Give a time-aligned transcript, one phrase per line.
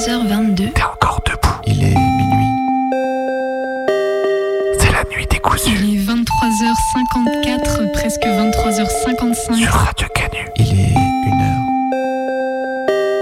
[0.00, 0.72] 23h22.
[0.72, 1.60] T'es encore debout.
[1.66, 2.46] Il est minuit.
[4.78, 5.76] C'est la nuit décousue.
[5.76, 9.56] Il est 23h54, presque 23h55.
[9.56, 10.48] Sur Radio Canu.
[10.56, 10.94] Il est
[11.28, 11.52] 1h.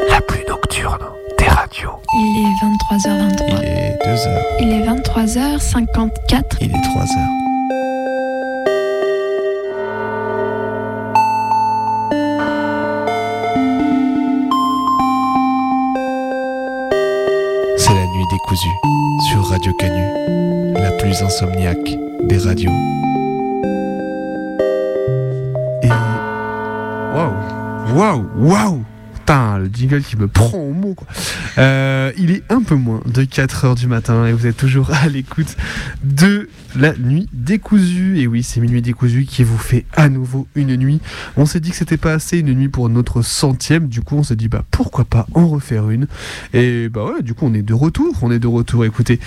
[0.08, 1.02] La plus nocturne
[1.36, 1.98] des radios.
[2.14, 3.42] Il est 23h23.
[3.48, 4.28] Il est 2h.
[4.60, 6.58] Il est 23h54.
[6.60, 7.47] Il est 3h.
[18.38, 18.68] décousu
[19.28, 22.70] sur Radio Canu, la plus insomniaque des radios.
[25.82, 25.88] Et.
[27.14, 27.32] Waouh!
[27.96, 28.28] Waouh!
[28.36, 28.84] Waouh!
[29.14, 30.94] Putain, le jingle qui me prend au mot.
[30.94, 31.08] Quoi.
[31.58, 35.08] Euh, il est un peu moins de 4h du matin et vous êtes toujours à
[35.08, 35.56] l'écoute
[36.04, 38.18] de la nuit décousue.
[38.18, 41.00] Et oui, c'est Minuit décousu qui vous fait à nouveau une nuit.
[41.36, 43.88] On s'est dit que c'était pas assez une nuit pour notre centième.
[43.88, 46.06] Du coup, on s'est dit, bah pourquoi pas en refaire une.
[46.52, 48.14] Et bah ouais, du coup, on est de retour.
[48.22, 48.84] On est de retour.
[48.84, 49.20] Écoutez,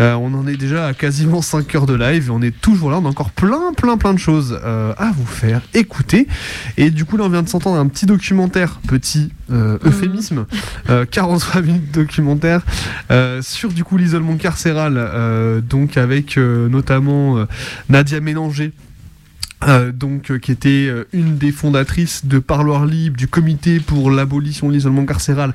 [0.00, 2.98] euh, on en est déjà à quasiment 5 heures de live on est toujours là.
[2.98, 6.26] On a encore plein, plein, plein de choses euh, à vous faire écouter.
[6.76, 10.46] Et du coup, là, on vient de s'entendre un petit documentaire, petit euh, euphémisme,
[10.90, 12.62] euh, 43 minutes documentaire
[13.10, 17.44] euh, sur du coup l'isolement carcéral, euh, donc avec euh, notamment euh,
[17.88, 18.72] Nadia Mélanger.
[19.66, 24.10] euh, donc euh, qui était euh, une des fondatrices de Parloir Libre, du comité pour
[24.10, 25.52] l'abolition de l'isolement carcéral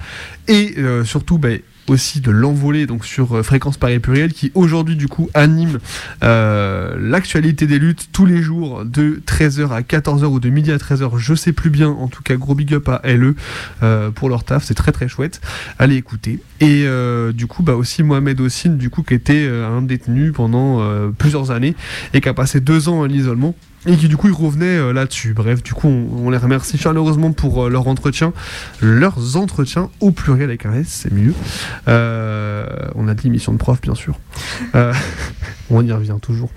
[0.49, 1.49] et euh, surtout bah,
[1.87, 5.79] aussi de l'envolée donc sur euh, fréquence Paris Pluriel qui aujourd'hui du coup anime
[6.23, 10.77] euh, l'actualité des luttes tous les jours de 13h à 14h ou de midi à
[10.77, 11.89] 13h je sais plus bien.
[11.89, 13.35] En tout cas gros big up à LE
[13.81, 14.63] euh, pour leur taf.
[14.63, 15.41] C'est très très chouette.
[15.79, 16.39] Allez écouter.
[16.59, 16.85] Et
[17.33, 20.81] du coup bah aussi Mohamed Ossine du coup qui était un détenu pendant
[21.17, 21.75] plusieurs années
[22.13, 24.93] et qui a passé deux ans à l'isolement et qui du coup ils revenaient euh,
[24.93, 25.33] là-dessus.
[25.33, 28.33] Bref, du coup on, les remercie chaleureusement pour euh, leur entretien,
[28.81, 31.33] leurs entretiens au pluriel avec un S, c'est mieux.
[31.87, 34.19] Euh, on a dit mission de prof bien sûr.
[35.69, 36.51] On y revient toujours.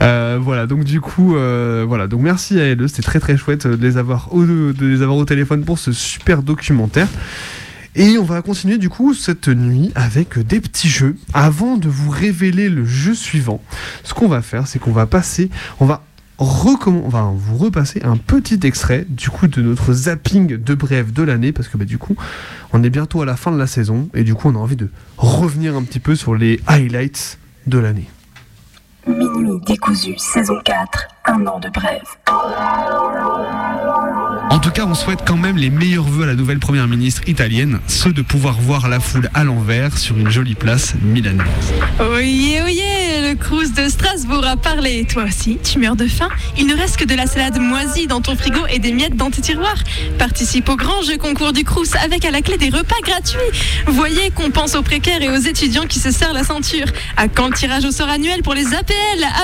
[0.00, 3.98] Voilà, donc du coup, voilà, donc merci à elle, c'était très très chouette de les
[3.98, 7.08] avoir au, de les avoir au téléphone pour ce super documentaire.
[7.96, 11.16] Et on va continuer du coup cette nuit avec des petits jeux.
[11.32, 13.62] Avant de vous révéler le jeu suivant,
[14.02, 16.02] ce qu'on va faire, c'est qu'on va passer, on va
[16.38, 21.22] on va vous repasser un petit extrait du coup de notre zapping de bref de
[21.22, 22.16] l'année parce que bah, du coup
[22.72, 24.76] on est bientôt à la fin de la saison et du coup on a envie
[24.76, 28.08] de revenir un petit peu sur les highlights de l'année.
[29.06, 32.02] Minuit décousu, saison 4, un an de brève.
[34.50, 37.22] En tout cas, on souhaite quand même les meilleurs vœux à la nouvelle première ministre
[37.28, 41.44] italienne, ceux de pouvoir voir la foule à l'envers sur une jolie place milanaise.
[41.98, 45.04] Oyez, oyez, le Crous de Strasbourg a parlé.
[45.04, 48.20] Toi aussi, tu meurs de faim Il ne reste que de la salade moisie dans
[48.20, 49.82] ton frigo et des miettes dans tes tiroirs.
[50.18, 53.38] Participe au grand jeu concours du Crous avec à la clé des repas gratuits.
[53.86, 56.86] Voyez qu'on pense aux précaires et aux étudiants qui se serrent la ceinture.
[57.16, 58.94] À quand le tirage au sort annuel pour les APL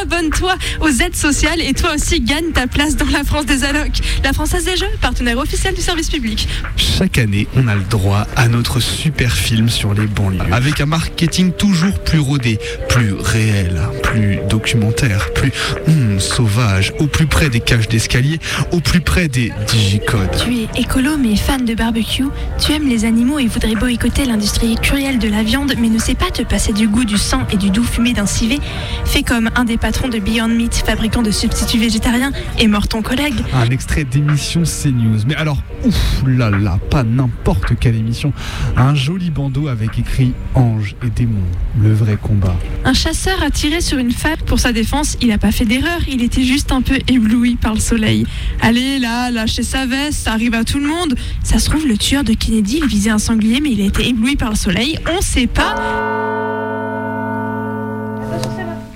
[0.03, 4.01] Abonne-toi aux aides sociales et toi aussi gagne ta place dans la France des allocs.
[4.25, 6.49] La Française des Jeux, partenaire officiel du service public.
[6.77, 10.41] Chaque année, on a le droit à notre super film sur les banlieues.
[10.53, 12.59] Avec un marketing toujours plus rodé,
[12.89, 15.53] plus réel, plus documentaire, plus
[15.89, 18.39] hum, sauvage, au plus près des cages d'escalier,
[18.73, 20.45] au plus près des digicodes.
[20.45, 22.25] Tu es écolo mais fan de barbecue.
[22.59, 26.15] Tu aimes les animaux et voudrais boycotter l'industrie cruelle de la viande mais ne sais
[26.15, 28.59] pas te passer du goût du sang et du doux fumé d'un civet.
[29.05, 33.03] Fais comme un des patrons de Beyond Meat, fabricant de substituts végétariens, et mort ton
[33.03, 33.35] collègue.
[33.55, 35.21] Un extrait d'émission CNews.
[35.27, 38.33] Mais alors, ouf là là, pas n'importe quelle émission.
[38.77, 41.43] Un joli bandeau avec écrit Ange et démon,
[41.79, 42.57] le vrai combat.
[42.85, 44.31] Un chasseur a tiré sur une femme.
[44.47, 47.75] Pour sa défense, il n'a pas fait d'erreur, il était juste un peu ébloui par
[47.75, 48.27] le soleil.
[48.61, 51.15] Allez, là, lâchez sa veste, ça arrive à tout le monde.
[51.43, 54.09] Ça se trouve, le tueur de Kennedy, il visait un sanglier, mais il a été
[54.09, 54.99] ébloui par le soleil.
[55.11, 55.75] On sait pas.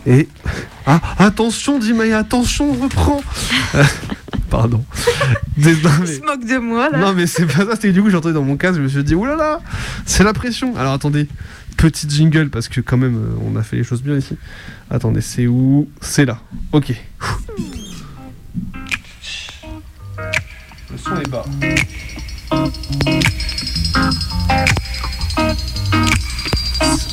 [0.06, 0.28] Et.
[0.86, 3.22] Ah, attention, Dimaya, attention, reprends
[4.54, 4.84] Pardon.
[5.58, 6.98] Il mais- se moque de moi, là.
[6.98, 8.82] Non mais c'est pas ça, c'est que du coup j'ai entendu dans mon casque, je
[8.82, 9.58] me suis dit oulala,
[10.06, 10.76] c'est la pression.
[10.76, 11.26] Alors attendez,
[11.76, 14.36] petit jingle parce que quand même euh, on a fait les choses bien ici.
[14.90, 15.88] Attendez, c'est où?
[16.00, 16.38] C'est là.
[16.70, 16.94] Ok.
[20.92, 21.44] Le son est bas.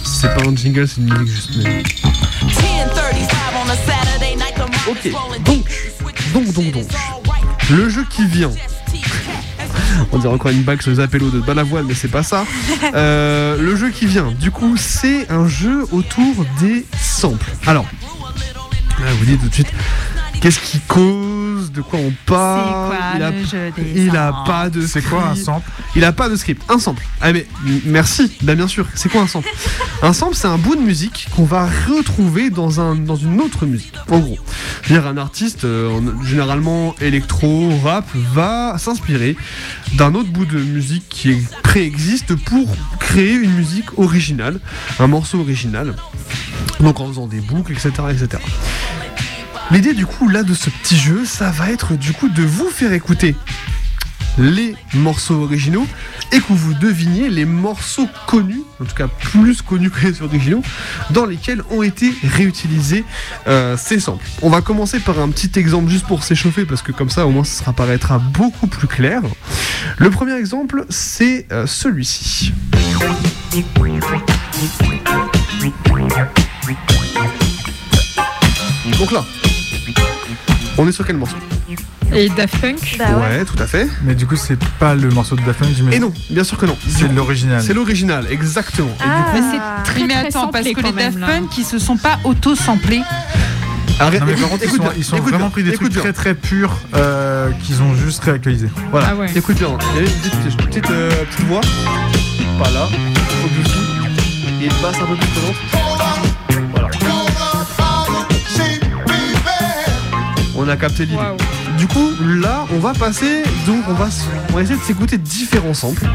[0.04, 1.52] C'est pas un jingle, c'est une musique juste.
[1.58, 1.84] mais-
[4.88, 5.12] Ok,
[5.46, 5.66] donc,
[6.34, 6.88] donc, donc, donc,
[7.70, 8.52] le jeu qui vient.
[10.12, 12.46] On dirait encore une bague sur les appellos de Balavoine, mais c'est pas ça.
[12.94, 17.50] Euh, le jeu qui vient, du coup, c'est un jeu autour des samples.
[17.66, 17.86] Alors,
[19.00, 19.72] là, vous dites tout de suite,
[20.42, 22.90] qu'est-ce qui cause de quoi on parle.
[22.90, 25.46] Quoi il a, le jeu des il a samples pas de C'est quoi un script.
[25.46, 26.64] sample Il a pas de script.
[26.70, 27.04] Un sample.
[27.22, 27.46] Ah mais
[27.86, 28.32] merci.
[28.42, 28.88] Bah bien sûr.
[28.96, 29.50] C'est quoi un sample?
[30.04, 33.68] Un sample, c'est un bout de musique qu'on va retrouver dans un dans une autre
[33.68, 33.94] musique.
[34.10, 34.40] En gros,
[34.88, 39.36] dire un artiste euh, en- généralement électro, rap va s'inspirer
[39.94, 44.60] d'un autre bout de musique qui préexiste pour créer une musique originale,
[45.00, 45.94] un morceau original.
[46.80, 48.42] Donc en faisant des boucles, etc., etc.
[49.70, 52.70] L'idée du coup là de ce petit jeu, ça va être du coup de vous
[52.70, 53.36] faire écouter
[54.38, 55.86] les morceaux originaux
[56.32, 60.64] et que vous deviniez les morceaux connus, en tout cas plus connus que les originaux,
[61.10, 63.04] dans lesquels ont été réutilisés
[63.48, 64.26] euh, ces samples.
[64.42, 67.32] On va commencer par un petit exemple juste pour s'échauffer parce que comme ça au
[67.32, 69.22] moins ça sera paraîtra beaucoup plus clair.
[69.98, 72.54] Le premier exemple c'est euh, celui-ci.
[79.00, 79.26] Donc là,
[80.78, 81.36] on est sur quel morceau
[82.14, 83.38] Et Daft Punk Bah ouais.
[83.40, 83.88] Ouais, tout à fait.
[84.04, 86.02] Mais du coup, c'est pas le morceau de Daft Punk, Et j'imagine.
[86.02, 86.78] non, bien sûr que non.
[86.88, 87.62] C'est l'original.
[87.62, 88.90] C'est l'original, exactement.
[89.00, 89.24] Et du Ah.
[89.24, 91.20] coup- Mais c'est très mais très attends, parce que les Daft.
[91.20, 93.02] Punk, ils se sont pas auto-samplés.
[94.00, 95.70] Arrête, Non mais écoute- par contre ils sont, bien, ils sont écoute vraiment pris des
[95.70, 96.02] écoute trucs bien.
[96.02, 98.70] très très purs euh, qu'ils ont juste réactualisés.
[98.90, 99.28] Voilà, Ah ouais.
[99.36, 99.68] écoute bien.
[99.94, 101.62] Il y a une petite, petite, petite, euh, petite voix.
[102.58, 103.80] Pas là, au-dessous.
[104.64, 105.81] Et basse un peu plus présente.
[110.64, 111.18] On a capté l'idée.
[111.80, 113.42] Du coup, là, on va passer.
[113.66, 114.10] Donc, on va,
[114.52, 116.06] on va essayer de s'écouter différents samples.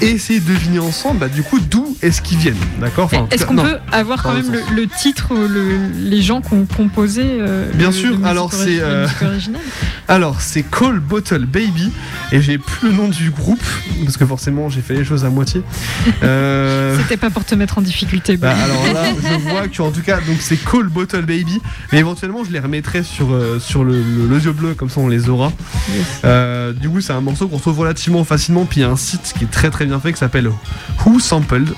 [0.00, 2.54] Essayer de deviner ensemble, bah, du coup, d'où est-ce qu'ils viennent.
[2.80, 3.06] D'accord?
[3.06, 7.22] Enfin, Est-ce qu'on peut avoir quand même le, titre, le, les gens qui ont composé
[7.24, 9.06] euh, Bien le- sûr, alors c'est, euh,
[10.08, 11.90] Alors, c'est Call Bottle Baby,
[12.32, 13.62] et j'ai plus le nom du groupe,
[14.04, 15.62] parce que forcément, j'ai fait les choses à moitié.
[16.22, 18.36] Euh, C'était pas pour te mettre en difficulté.
[18.36, 21.60] bah, alors là, je vois que en tout cas, donc c'est Call Bottle Baby,
[21.92, 25.08] mais éventuellement, je les remettrai sur, euh, sur le, le- l'audio bleu, comme ça on
[25.08, 25.52] les aura.
[25.90, 26.74] Yes.
[26.76, 29.32] Du coup, c'est un morceau qu'on trouve relativement facilement, puis il y a un site
[29.38, 30.50] qui est très très bien fait qui s'appelle
[31.04, 31.68] Who Sampled,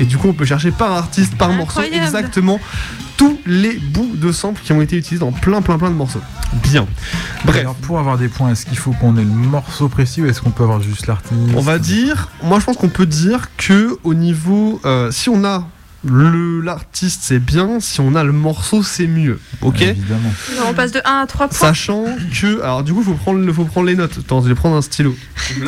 [0.00, 2.60] et du coup, on peut chercher par artiste, par morceau, exactement
[3.16, 6.22] tous les bouts de samples qui ont été utilisés dans plein plein plein de morceaux.
[6.62, 6.86] Bien.
[7.44, 7.60] Bref.
[7.60, 10.40] Alors pour avoir des points, est-ce qu'il faut qu'on ait le morceau précis ou est-ce
[10.40, 11.34] qu'on peut avoir juste l'artiste?
[11.56, 15.44] On va dire, moi je pense qu'on peut dire que au niveau, euh, si on
[15.44, 15.66] a
[16.04, 20.32] l'artiste c'est bien, si on a le morceau c'est mieux, ok Évidemment.
[20.66, 21.56] On passe de 1 à 3 points.
[21.58, 22.04] Sachant
[22.40, 24.18] que, alors du coup faut prendre, faut prendre les notes.
[24.18, 25.14] Attends, je vais prendre un stylo.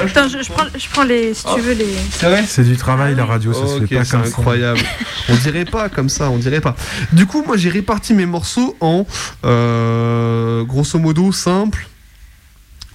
[0.02, 1.86] Attends, je, je prends, je prends les, si tu veux, les.
[2.10, 4.28] C'est vrai C'est du travail la radio, ça se fait pas c'est comme ça.
[4.38, 4.80] incroyable.
[5.28, 6.74] on dirait pas comme ça, on dirait pas.
[7.12, 9.06] Du coup, moi j'ai réparti mes morceaux en
[9.44, 11.86] euh, grosso modo simple,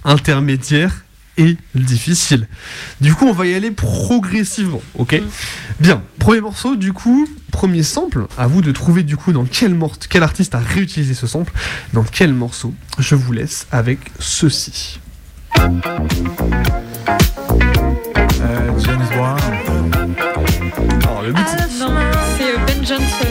[0.04, 0.92] intermédiaire
[1.40, 2.46] et difficile.
[3.00, 5.20] Du coup, on va y aller progressivement, ok
[5.80, 8.26] Bien, premier morceau, du coup, premier sample.
[8.38, 11.52] À vous de trouver du coup dans quel morceau, quel artiste a réutilisé ce sample,
[11.94, 12.74] dans quel morceau.
[12.98, 15.00] Je vous laisse avec ceci.
[18.42, 19.38] Euh, James Brown.
[21.02, 21.92] Alors le but, c'est- non,
[22.38, 23.26] c'est euh, Ben Johnson.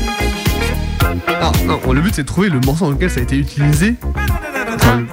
[1.41, 3.95] ah, non, le but c'est de trouver le morceau dans lequel ça a été utilisé.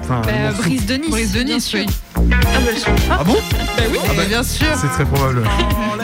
[0.00, 1.08] Enfin, Bah, morceau- Brice Denis.
[1.10, 1.80] Brice bien Denis, sûr.
[1.80, 1.86] oui.
[2.16, 2.20] Ah,
[2.64, 2.92] bah.
[3.20, 3.34] Ah bon?
[3.34, 4.66] Bah oui, bah bien sûr.
[4.80, 5.42] C'est très probable.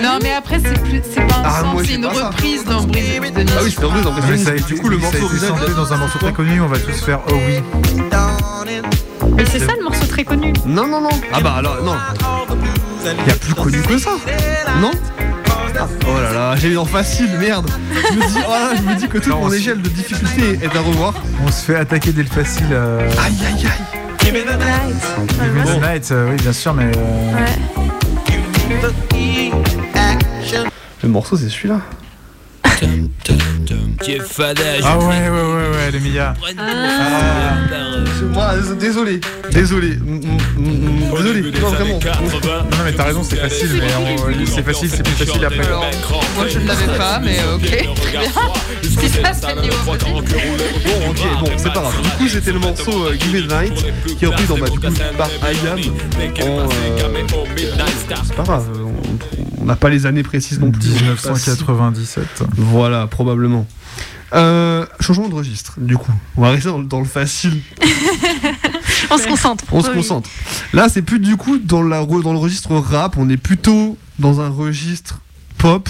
[0.02, 2.26] Non, mais après, c'est plus, c'est pas un Ah, moi, c'est j'ai une pas ça.
[2.29, 3.50] reprise dans Brice Denis.
[3.56, 5.11] Ah oui, c'était en deux dans Mais ça a été, Du coup, le ça a
[5.11, 5.50] morceau été original.
[5.58, 7.62] samplé dans un morceau très connu, on va tous faire Oh oui.
[9.37, 10.52] Mais c'est ça le morceau très connu.
[10.67, 11.08] Non, non, non.
[11.32, 11.94] Ah bah alors, non.
[13.05, 14.11] Il y a plus connu que ça.
[14.81, 14.91] Non?
[15.79, 17.70] Ah, Oh là là, j'ai eu en facile, merde.
[18.10, 20.58] Je me dis, oh là, je me dis que toute Non, mon échelle de difficulté
[20.62, 21.14] est à revoir.
[21.44, 22.67] On se fait attaquer dès le facile.
[22.72, 23.00] Euh...
[23.24, 24.00] Aïe aïe aïe.
[24.22, 27.44] Give me the night, euh, oui bien sûr, mais euh, Ouais.
[31.02, 31.81] Le morceau, c'est celui-là.
[34.84, 36.34] ah ouais ouais ouais ouais les Mia.
[36.58, 37.55] Ah,
[38.32, 39.20] Moi, désolé.
[39.52, 39.96] Désolé.
[39.96, 41.42] Mm, mm, mm, Désolé.
[41.60, 41.98] Non, vraiment.
[42.02, 45.66] Non non mais t'as raison c'est facile mais c'est facile c'est plus facile après.
[45.66, 45.84] Alors,
[46.36, 48.20] moi, je ne l'avais pas, mais ok, très bien.
[48.82, 51.94] Si ça, c'est le niveau Bon, ok, bon, c'est pas grave.
[52.02, 54.69] Du coup, c'était le morceau euh, Give Me the Night qui est repris dans bah,
[54.69, 55.78] du coup, par IAM.
[56.42, 56.66] En, euh,
[58.24, 60.88] c'est pas grave, on- on n'a pas les années précises non plus.
[60.88, 62.24] 1997.
[62.56, 63.66] Voilà, probablement.
[64.34, 66.10] Euh, changement de registre, du coup.
[66.36, 67.60] On va rester dans, le- dans le facile.
[69.12, 69.64] On se concentre.
[69.72, 70.31] On se concentre.
[70.72, 73.16] Là, c'est plus du coup dans, la, dans le registre rap.
[73.19, 75.20] On est plutôt dans un registre
[75.58, 75.88] pop.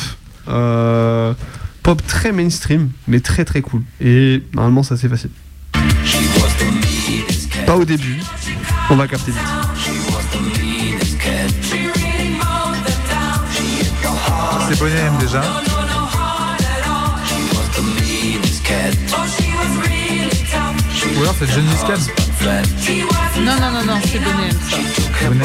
[0.49, 1.35] euh,
[1.83, 3.83] pop très mainstream, mais très très cool.
[4.00, 5.31] Et normalement, c'est assez facile.
[7.67, 8.21] Pas au début.
[8.91, 9.41] On va capter vite.
[14.69, 15.43] C'est Bonnet M déjà.
[21.16, 22.02] Ou alors c'est Gengis Khan.
[23.40, 24.76] Non, non, non, non, c'est Bonnet M, ça.
[25.28, 25.45] Bonnet.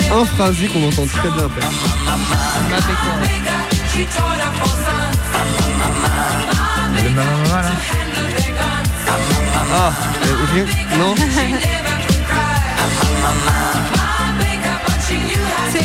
[0.00, 1.66] Il y a un phrasé qu'on entend très bien après.
[7.02, 7.70] Le mamama là.
[9.70, 9.92] Ah,
[10.24, 10.54] euh, ok.
[10.98, 11.14] non
[15.70, 15.84] C'est, euh,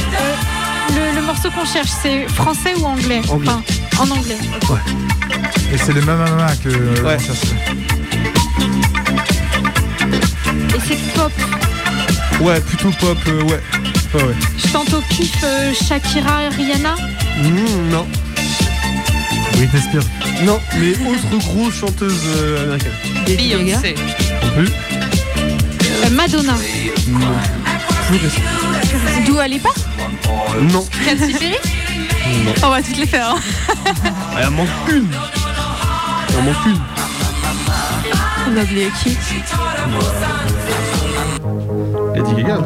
[0.95, 3.21] le, le morceau qu'on cherche, c'est français ou anglais?
[3.29, 3.49] Anglais.
[3.49, 3.61] Enfin,
[3.99, 4.37] en anglais.
[5.73, 6.69] Et c'est le mamama que.
[7.03, 7.17] Ouais.
[7.17, 7.82] on cherche.
[10.75, 11.31] Et c'est pop.
[12.41, 13.59] Ouais, plutôt pop, euh, ouais.
[14.13, 14.35] Ouais, ouais.
[14.57, 16.95] Je tente au pif euh, Shakira et Rihanna.
[17.41, 18.07] Mmh, non.
[19.53, 20.03] Britney Spears.
[20.43, 22.91] Non, mais autre grosse chanteuse euh, américaine.
[23.37, 23.95] Beyoncé.
[23.95, 24.69] Non plus.
[26.05, 26.53] Euh, Madonna.
[27.07, 27.19] Non.
[28.07, 29.23] Plus récent.
[29.25, 29.69] Dua Lipa.
[30.71, 30.85] Non.
[31.05, 31.55] Katy Perry
[32.45, 32.53] Non.
[32.63, 33.29] On va toutes les faire.
[33.29, 33.39] hein.
[34.39, 35.07] Il en manque une.
[36.29, 36.79] Il en manque une.
[38.47, 39.09] On a oublié qui
[42.15, 42.57] Lady Gaga.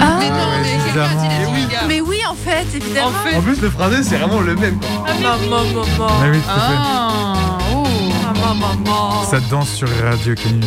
[0.00, 1.86] Ah Mais non, mais quelqu'un a dit Lady Gaga.
[1.88, 3.08] Mais oui, en fait, évidemment.
[3.08, 3.36] En fait.
[3.36, 4.78] En plus, le phrasé, c'est vraiment le même.
[4.80, 5.14] Quoi.
[5.22, 6.10] Maman, maman.
[6.22, 6.76] Mais oui, tout à fait.
[6.78, 7.34] Ah,
[7.72, 7.84] oh.
[8.22, 9.24] Maman, maman.
[9.24, 10.60] Ça danse sur Radio Canu.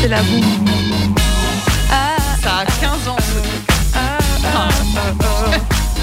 [0.00, 0.42] C'est la boum.
[1.90, 3.16] Ah, Ça a 15 ans.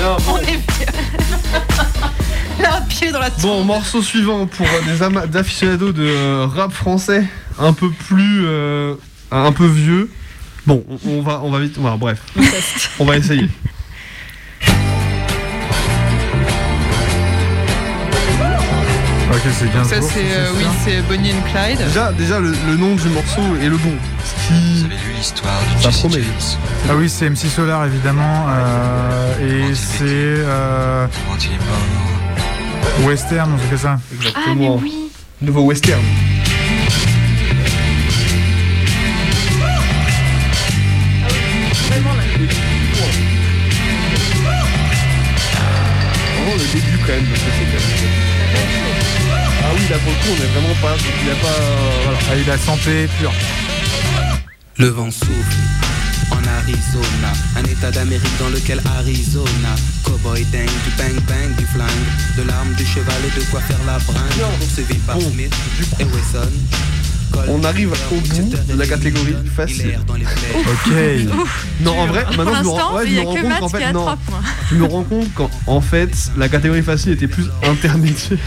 [0.02, 0.34] Non, bon.
[0.34, 0.86] On est vieux.
[3.02, 3.30] Pied dans la.
[3.42, 4.82] Bon, morceau suivant pour euh,
[5.24, 7.24] des d'aficionados de euh, rap français,
[7.60, 8.94] un peu plus, euh,
[9.32, 10.10] un peu vieux.
[10.68, 12.20] Bon, on, on va, on va vite, voilà, bref,
[13.00, 13.50] on va essayer.
[19.34, 21.78] Ok, c'est 15 Ça, c'est euh, oui, c'est Bonnie and Clyde.
[21.88, 23.94] Déjà, déjà le, le nom du morceau est le bon.
[24.24, 24.86] Ce qui,
[25.18, 26.22] l'histoire ça promet.
[26.90, 28.48] Ah oui, c'est MC Solar évidemment.
[28.50, 31.08] euh, et c'est euh,
[33.06, 33.98] Western, on fait ça.
[34.00, 34.80] Ah, mais Exactement.
[34.82, 34.94] oui.
[35.42, 36.02] Nouveau western.
[46.36, 48.10] Vraiment le début quand même de ce que c'est quand même.
[49.64, 50.96] Ah oui, là pour le coup, on est vraiment pas.
[51.24, 51.48] Il a pas.
[52.04, 52.20] Voilà.
[52.32, 53.34] Ah, il a santé pure.
[54.78, 55.58] Le vent souffle
[56.62, 61.88] en Arizona, un état d'Amérique dans lequel Arizona, cowboy dingue, du bang bang, du flingue,
[62.38, 65.54] de l'arme, du cheval et de quoi faire la bringue, poursuivi par Smith.
[66.00, 66.52] Et Wesson.
[67.48, 70.00] On arrive au bout de la catégorie facile.
[70.10, 70.94] Ok.
[71.82, 74.18] Non, en vrai, maintenant je me, rends, ouais, je me compte qu'en fait, non, 3
[74.18, 74.40] points.
[74.70, 78.38] je me rends compte qu'en en fait, la catégorie facile était plus intermédiaire.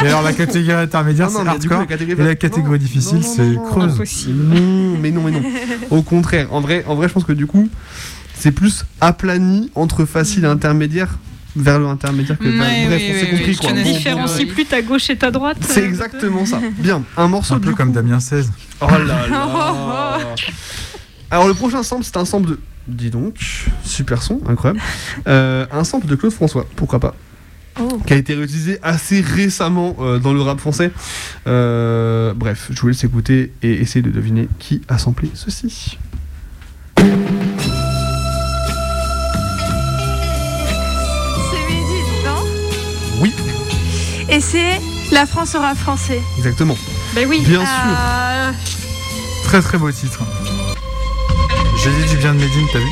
[0.00, 1.80] Et alors la catégorie intermédiaire, Non, c'est coup, hardcore.
[1.80, 4.28] la catégorie Et la catégorie non, difficile, c'est creuse.
[4.28, 5.42] Non, mais non, mais non.
[5.90, 7.68] Au contraire, en vrai, en vrai, je pense que du coup,
[8.34, 11.18] c'est plus aplani entre facile et intermédiaire
[11.56, 13.68] vers le intermédiaire que Bref, oui, on s'est oui, compris quoi.
[13.70, 14.46] connais Bon, ce Différencie oui.
[14.46, 15.58] plus ta gauche et ta droite.
[15.60, 16.60] C'est exactement ça.
[16.78, 18.52] Bien, un morceau Un du peu coup- comme Damien 16.
[18.80, 20.18] Oh là là.
[21.30, 22.60] Alors le prochain sample, c'est un sample de.
[22.88, 23.34] Dis donc,
[23.84, 24.80] super son, incroyable.
[25.28, 27.14] Euh, un sample de Claude François, pourquoi pas
[27.80, 28.00] Oh.
[28.04, 30.90] Qui a été réutilisé assez récemment euh, dans le rap français.
[31.46, 35.96] Euh, bref, je vous laisse écouter et essayer de deviner qui a samplé ceci.
[44.30, 44.80] Et c'est
[45.12, 46.20] La France aura français.
[46.38, 46.76] exactement.
[47.14, 47.40] Ben oui.
[47.46, 47.68] Bien sûr.
[47.98, 48.50] Euh,
[49.44, 50.20] Très très beau titre.
[51.82, 52.86] J'ai dit du bien de Medine, t'as vu?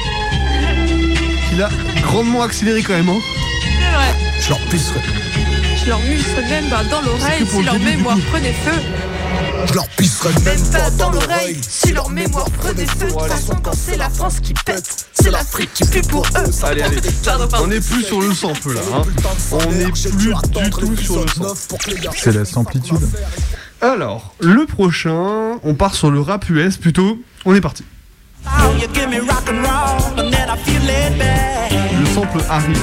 [1.52, 1.68] Il a
[2.02, 3.08] grandement accéléré quand même.
[3.08, 3.20] Hein.
[3.62, 4.14] c'est vrai.
[4.40, 5.00] Je leur pisserai.
[5.84, 8.80] Je leur mustre même dans l'oreille si le leur mémoire prenait feu.
[9.66, 13.06] Je leur pisserai Même pas dans l'oreille si leur mémoire prenait feu.
[13.06, 16.50] De toute façon, quand c'est la France qui pète, c'est l'Afrique qui pue pour eux.
[16.64, 16.98] Allez, allez.
[17.60, 18.80] On n'est plus sur le sample là.
[18.94, 19.02] hein.
[19.52, 21.58] On n'est plus du tout sur le sample.
[22.16, 23.08] C'est la samplitude.
[23.80, 27.18] Alors, le prochain, on part sur le rap US plutôt.
[27.44, 27.84] On est parti.
[32.00, 32.78] Le sample arrive.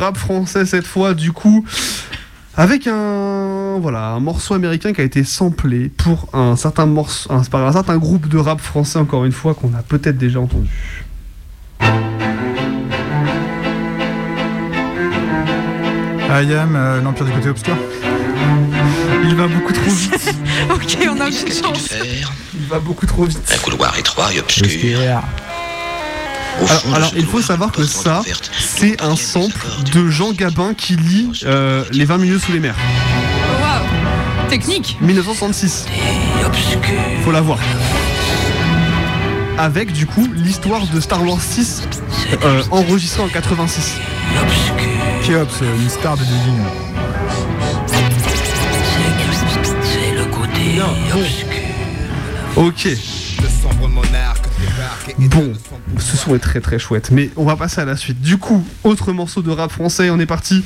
[0.00, 1.64] Rap français cette fois, du coup,
[2.56, 7.42] avec un voilà un morceau américain qui a été samplé pour un certain morceau, un-
[7.44, 10.68] par un certain groupe de rap français encore une fois qu'on a peut-être déjà entendu.
[16.32, 17.76] I am euh, l'Empire du côté obscur.
[19.24, 20.34] Il va beaucoup trop vite.
[20.70, 21.88] ok, on a une chance.
[22.54, 23.40] Il va beaucoup trop vite.
[23.52, 24.98] Un couloir étroit et obscur.
[26.94, 28.22] Alors, il faut savoir que ça,
[28.58, 32.76] c'est un sample de Jean Gabin qui lit euh, Les 20 milieux sous les mers.
[34.48, 34.96] Technique.
[35.00, 35.86] 1966.
[37.24, 37.58] Faut la voir.
[39.58, 41.82] Avec du coup l'histoire de Star Wars 6
[42.44, 43.96] euh, enregistrée en 86.
[45.22, 46.60] Kéops, euh, une star de digging.
[49.82, 50.80] C'est le côté
[52.56, 52.88] Ok.
[55.18, 55.52] Bon,
[55.98, 58.20] ce son est très très chouette, mais on va passer à la suite.
[58.20, 60.64] Du coup, autre morceau de rap français, on est parti.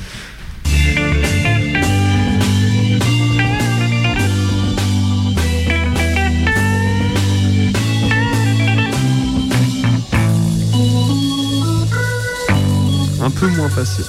[13.21, 14.05] Un peu moins facile.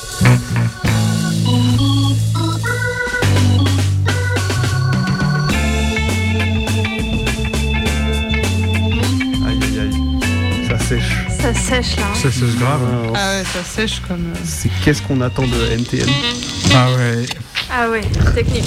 [11.46, 12.02] Ça sèche là.
[12.10, 12.14] hein.
[12.20, 12.80] Ça c'est grave.
[13.14, 14.32] Ah ouais, ça sèche comme.
[14.34, 16.08] euh, C'est qu'est-ce qu'on attend de NTM
[16.74, 17.26] Ah ouais.
[17.72, 18.00] Ah ouais,
[18.34, 18.64] technique.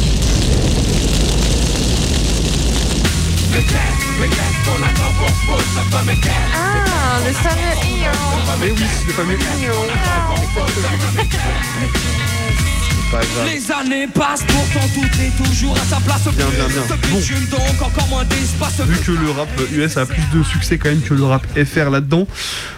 [6.53, 7.75] Ah, le fameux
[8.61, 9.37] Mais oui, le fameux.
[13.11, 13.47] C'est pas grave.
[13.51, 16.23] Les années passent, pourtant tout est toujours à sa place.
[16.35, 16.97] Bien, bien, bien.
[17.11, 17.19] Bon.
[17.19, 18.79] June, donc encore moins d'espace.
[18.81, 21.89] Vu que le rap US a plus de succès quand même que le rap FR
[21.89, 22.27] là-dedans,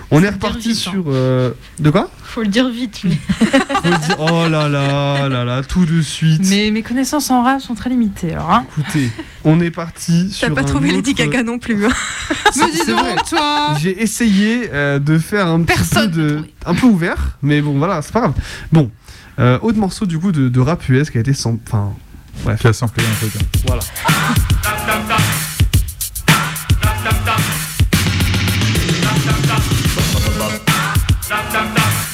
[0.10, 1.04] on est reparti vite, sur.
[1.08, 2.10] euh, De quoi?
[2.24, 3.02] Faut le dire vite.
[3.04, 6.44] mais- Faut dire- Oh là là là là, tout de suite.
[6.46, 8.32] Mais mes connaissances en rap sont très limitées.
[8.34, 8.66] Alors, hein.
[8.78, 9.12] Écoutez,
[9.44, 10.48] on est parti sur.
[10.48, 11.86] T'as pas trouvé Lady autre- Gaga non plus.
[11.86, 11.90] hein.
[12.56, 16.86] Mais dis donc, toi J'ai essayé euh, de faire un petit peu de, un peu
[16.88, 18.34] ouvert, mais bon voilà, c'est pas grave.
[18.72, 18.90] Bon,
[19.42, 21.94] euh, autre morceau du coup de, de rap US qui a été sans, enfin,
[22.44, 23.34] bref, Qui a samplé un truc.
[23.66, 23.82] voilà.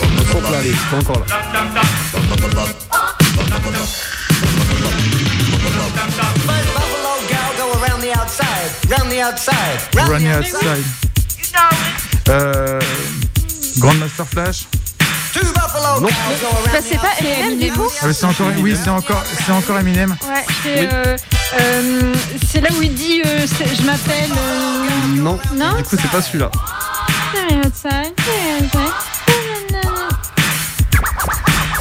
[0.01, 1.25] On sample, allez, c'est pas encore là.
[9.95, 10.83] Run the outside.
[12.29, 12.79] Euh,
[13.79, 14.67] Grandmaster Flash.
[16.01, 16.07] Non,
[16.71, 19.79] Bah, c'est pas Eminem du coup Ah, mais c'est encore, oui, c'est encore, c'est encore
[19.79, 20.15] Eminem.
[20.27, 21.17] Ouais, c'est euh,
[21.59, 22.13] euh,
[22.51, 24.31] c'est là où il dit euh, je m'appelle.
[24.31, 26.51] euh, non, Non, du coup c'est pas celui-là.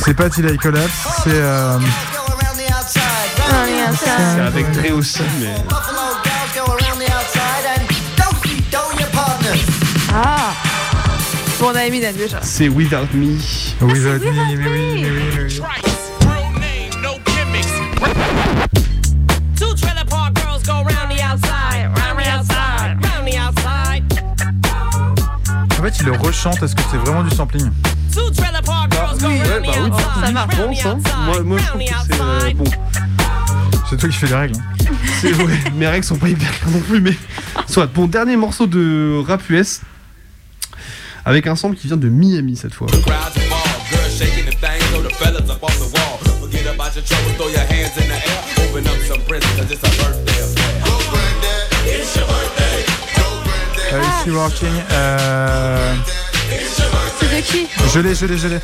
[0.05, 0.92] C'est pas Till I Collapse,
[1.25, 1.31] c'est.
[1.33, 1.79] Euh,
[4.35, 5.55] C'est avec Dre aussi, mais
[10.14, 10.45] Ah.
[11.66, 12.38] Bon, on a Eminem déjà.
[12.42, 13.35] c'est Without Me.
[13.81, 15.61] Without Me, mais oui, mais oui, mais oui.
[25.72, 27.70] En fait, il le rechante, est-ce que c'est vraiment du sampling Ouais,
[28.14, 28.52] bah
[29.18, 29.24] the
[30.68, 32.64] oui, ça outside, Moi, moi je trouve que c'est euh, bon.
[33.90, 34.57] C'est toi qui fais les règles.
[34.57, 34.94] hein.
[35.20, 35.33] C'est
[35.74, 37.16] mes règles sont pas hyper claires non plus, mais
[37.66, 37.88] soit.
[37.88, 39.81] Bon, dernier morceau de rap US
[41.26, 42.86] avec un sample qui vient de Miami cette fois.
[53.92, 55.94] Euh, Working euh,
[57.20, 58.60] C'est de qui Je l'ai, je l'ai, je l'ai.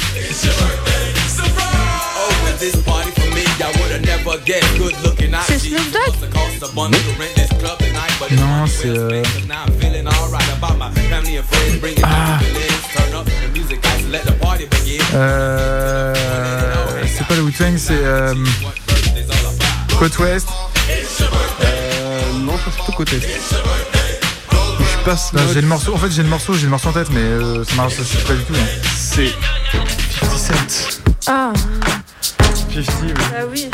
[5.46, 6.30] C'est Snoop Dogg?
[6.32, 8.86] Cost a bundle to rent this club tonight, but it's Non, c'est.
[8.88, 11.80] euh, Cause now I'm feeling alright about my family and friends.
[11.80, 12.38] Bring it Ah.
[12.38, 15.00] to the lens, turn up the music, guys, let the party begin.
[15.14, 16.14] Euh,
[17.16, 18.34] c'est pas le Wu-Tang, c'est euh.
[19.98, 20.48] Côte Ouest.
[21.64, 23.20] Euh, non, c'est plutôt côté.
[23.20, 25.32] Je passe.
[25.52, 25.94] J'ai le morceau.
[25.94, 28.34] En fait, j'ai le morceau, j'ai le morceau en tête, mais euh, ça suffit pas
[28.34, 28.54] du tout.
[28.54, 28.66] hein.
[28.96, 29.32] C'est
[30.20, 31.02] 57.
[31.26, 31.52] Ah,
[32.72, 33.12] 50, oui.
[33.50, 33.70] oui.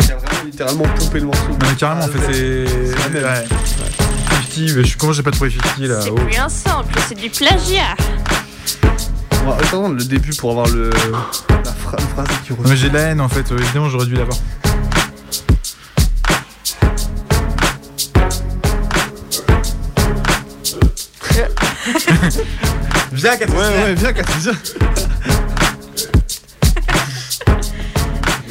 [0.00, 1.48] Il a vraiment littéralement pompé le morceau.
[1.48, 3.10] Non, mais carrément, en fait, c'est.
[3.10, 3.22] même.
[3.22, 3.44] Ouais.
[4.54, 6.14] 50, mais je, comment j'ai pas trouvé 50 là C'est oh.
[6.14, 7.96] plus un sample, c'est du plagiat.
[9.44, 12.66] On va attendre le début pour avoir le la, la phrase qui ressort.
[12.68, 14.38] mais j'ai de la haine en fait, évidemment, j'aurais dû l'avoir.
[23.12, 23.52] Viens, Cathy.
[23.52, 24.48] Ouais, ouais, viens, Cathy,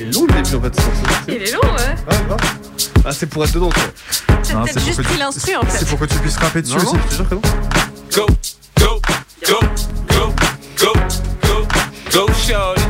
[0.07, 0.81] est long le début en fait.
[1.27, 1.95] Il est long, ouais.
[3.05, 3.83] Ah, c'est pour être dedans, quoi.
[4.27, 5.79] T'as peut-être c'est juste pris l'instru en fait.
[5.79, 6.93] C'est pour que tu puisses rapper dessus Non, aussi.
[6.93, 7.41] non, je te jure que non.
[8.15, 8.25] Go,
[8.79, 9.01] go,
[9.47, 9.59] go,
[10.09, 10.33] go,
[10.79, 10.93] go,
[11.43, 11.67] go,
[12.11, 12.82] go, shorty.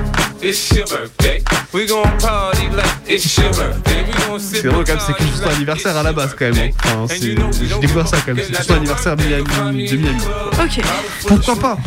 [0.43, 1.41] It's your birthday.
[1.73, 4.03] We gon' party like it's your birthday.
[4.05, 6.51] We gon' C'est drôle quand même, c'est que juste ton anniversaire à la base quand
[6.53, 6.71] même.
[6.71, 6.89] hein.
[7.03, 7.21] Enfin, c'est...
[7.21, 9.89] J'ai découvert ça quand même, c'est juste ton anniversaire de Miami.
[9.89, 10.21] de Miami.
[10.61, 10.81] Ok.
[11.27, 11.77] Pourquoi pas?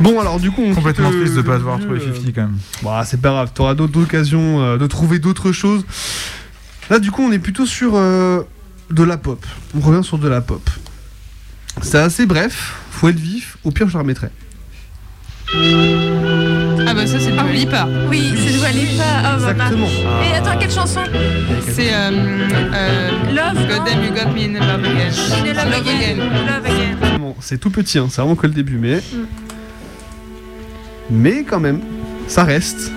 [0.00, 2.34] Bon alors du coup on Complètement quitte, triste de euh, pas avoir trouvé euh, 50
[2.34, 2.58] quand même.
[2.82, 5.84] Bah c'est pas grave, t'auras d'autres occasions euh, de trouver d'autres choses.
[6.90, 8.42] Là du coup on est plutôt sur euh,
[8.90, 9.44] de la pop.
[9.74, 10.68] On revient sur de la pop.
[11.82, 14.28] C'est assez bref, faut être vif, au pire je la remettrai.
[15.54, 17.88] Ah bah ça c'est Dua Lipa.
[18.08, 19.04] Oui, c'est Dua Lipa.
[19.24, 19.88] Oh, Exactement.
[20.24, 21.00] Et attends, quelle chanson
[21.68, 22.10] C'est euh,
[22.74, 25.12] euh, Love, God damn you got me in love again.
[25.46, 26.16] In love again.
[26.18, 27.18] Love again.
[27.18, 28.96] Bon, c'est tout petit, hein, c'est vraiment que le début, mais.
[28.96, 29.26] Mm.
[31.10, 31.80] Mais quand même,
[32.26, 32.90] ça reste.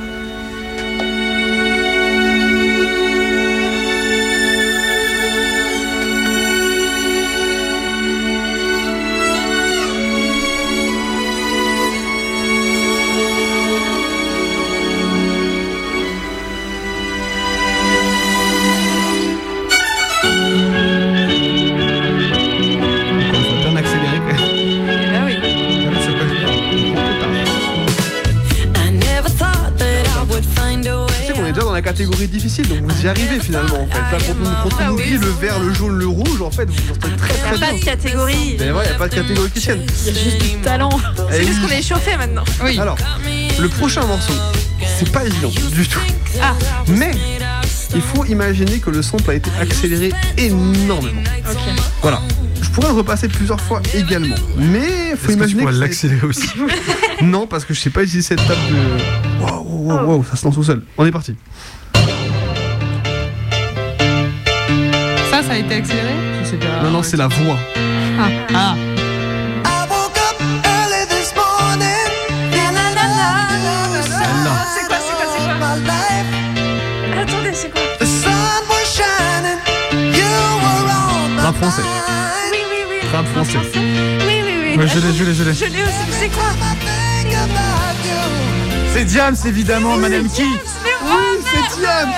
[33.09, 33.99] Arrivez finalement en fait.
[33.99, 35.03] Là, quand on, quand on Ah nous oui.
[35.11, 37.51] dit le vert, le jaune, le rouge, en fait, vous vous sortez très Il très
[37.51, 37.79] n'y a pas bien.
[37.79, 38.55] de catégorie.
[38.59, 39.81] Mais ouais, il n'y a pas de catégorie qui tienne.
[40.07, 40.89] Il y a juste du talent.
[41.31, 42.43] C'est juste qu'on est chauffé maintenant.
[42.63, 42.79] Oui.
[42.79, 42.97] Alors,
[43.59, 44.33] le prochain morceau,
[44.97, 45.99] c'est pas évident du tout.
[46.41, 46.53] Ah,
[46.87, 47.11] Mais
[47.95, 51.21] il faut imaginer que le sample a été accéléré énormément.
[51.49, 51.57] ok.
[52.01, 52.21] Voilà.
[52.61, 54.35] Je pourrais le repasser plusieurs fois également.
[54.57, 56.47] Mais faut que tu imaginer pourrais que l'accélérer aussi
[57.23, 59.43] Non, parce que je sais pas utiliser cette table de.
[59.43, 60.83] Waouh, waouh, waouh, ça se lance tout seul.
[60.97, 61.35] On est parti.
[65.39, 66.11] Ça, ça a été accéléré
[66.43, 66.83] Je sais pas.
[66.83, 67.57] Non, non, c'est la voix.
[68.19, 68.27] Ah.
[68.53, 68.75] ah.
[74.73, 77.81] C'est quoi, c'est quoi, c'est quoi Attendez, c'est quoi
[81.41, 81.81] Rap français.
[82.51, 83.09] Oui, oui, oui.
[83.13, 83.59] Rap français.
[83.73, 84.77] Oui, oui, oui.
[84.77, 85.53] Ouais, je l'ai, je l'ai, je l'ai.
[85.53, 86.19] Je l'ai aussi.
[86.19, 86.43] C'est quoi
[88.93, 92.11] C'est Diams évidemment, Madame Qui Oui, c'est Diane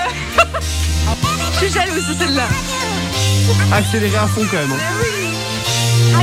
[1.52, 2.48] Je suis jalouse de celle-là.
[3.72, 4.72] Accéléré à fond quand même.
[4.72, 6.22] hein.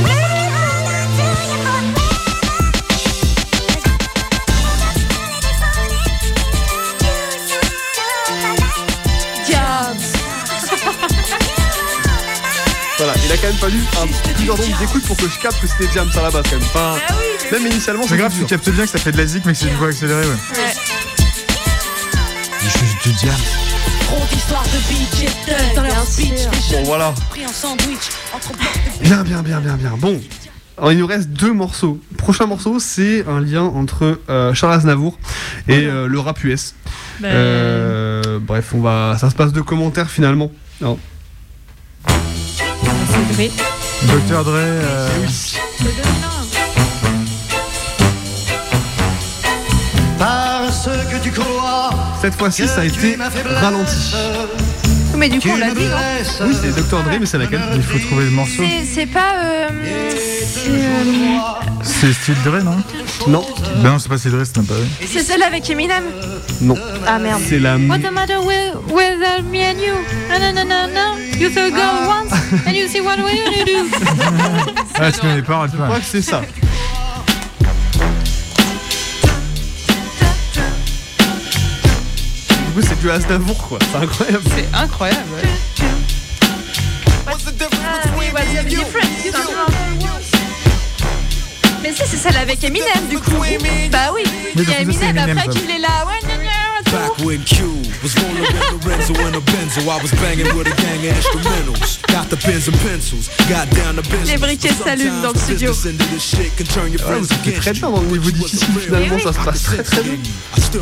[12.98, 15.66] Voilà, il a quand même fallu un plusieurs nombres d'écoutes pour que je capte que
[15.66, 16.66] c'était Diams à la base quand même.
[16.74, 19.26] Enfin, Ah oui, même initialement, C'est grave, tu captes bien que ça fait de la
[19.26, 20.32] zik, mais que c'est une voix accélérée, ouais.
[20.58, 20.74] Ouais.
[22.62, 22.86] Je suis
[26.72, 27.12] Bon, voilà.
[29.02, 29.92] Bien, bien, bien, bien, bien.
[29.98, 30.18] Bon,
[30.78, 32.00] alors, il nous reste deux morceaux.
[32.16, 35.18] Prochain morceau, c'est un lien entre euh, Charles Aznavour
[35.68, 36.74] et euh, le rap US.
[37.20, 40.50] Ben, Euh, bref, on va, ça se passe de commentaires finalement.
[40.80, 40.98] Non.
[43.36, 43.50] C'est.
[44.06, 44.44] Dr.
[44.44, 44.52] Dre.
[44.54, 45.08] euh,
[50.18, 51.90] Parce que tu crois.
[52.20, 53.16] Cette fois-ci, ça a été
[53.60, 54.14] ralenti.
[55.20, 57.02] Mais du coup, on l'a dit, non Oui, c'est Dr.
[57.02, 58.62] Dre, mais c'est laquelle Il faut trouver le morceau.
[58.90, 59.34] C'est- pas.
[59.44, 59.68] euh,
[60.10, 62.76] c'est, euh, Style Dre, non
[63.28, 63.44] Non,
[63.82, 64.86] Ben non, c'est pas Style Dre, c'est pas vrai.
[65.06, 66.04] C'est celle avec Eminem
[66.62, 66.74] non.
[67.06, 67.40] Ah merde.
[67.46, 67.76] C'est la.
[67.76, 69.94] What the matter with, with uh, me and you?
[70.30, 71.38] No, no, no, no.
[71.38, 72.32] You saw a girl once
[72.66, 74.70] and you see what we gonna do.
[75.02, 76.42] Ah, tu connais pas, Je crois que c'est ça.
[82.80, 83.78] Coup, c'est du Aznavour, quoi.
[83.90, 84.44] C'est incroyable.
[84.56, 85.28] C'est incroyable.
[85.34, 85.48] ouais.
[91.82, 93.30] Mais si, c'est celle avec Eminem, du coup.
[93.90, 94.24] Bah oui.
[94.54, 96.06] Il y a Eminem Eminem, après qu'il est là.
[96.06, 96.50] Ouais, gna, gna,
[96.84, 96.90] tout.
[96.92, 97.64] Back when Q
[98.02, 101.99] was rolling with Lorenzo and a Benzo, I was banging with a gang of instrumentals.
[102.10, 104.28] Got the pens and pencils, got down the business.
[104.32, 105.70] Les briquets s'allument dans le studio.
[105.72, 107.74] Ouais, êtes against très you.
[107.74, 110.14] bien dans le niveau difficile finalement, ça se passe très très bien.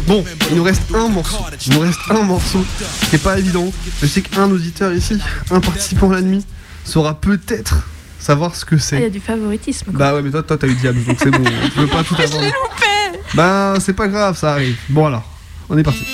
[0.06, 1.36] Bon, il nous reste un morceau.
[1.66, 2.64] Il nous reste un morceau
[3.10, 3.70] qui est pas évident.
[4.00, 5.18] Je sais qu'un auditeur ici,
[5.50, 6.44] un participant la nuit,
[6.84, 7.76] saura peut-être
[8.18, 9.10] savoir ce que Ah, il y a c'est.
[9.10, 9.86] du favoritisme.
[9.90, 9.98] quoi.
[9.98, 11.44] Bah ouais, mais toi, toi, t'as eu Diams, donc c'est bon.
[11.74, 12.40] Tu veux pas tout Je avoir.
[12.40, 13.18] l'ai loupé.
[13.34, 14.76] Bah, c'est pas grave, ça arrive.
[14.88, 15.24] Bon alors,
[15.68, 16.04] on est parti.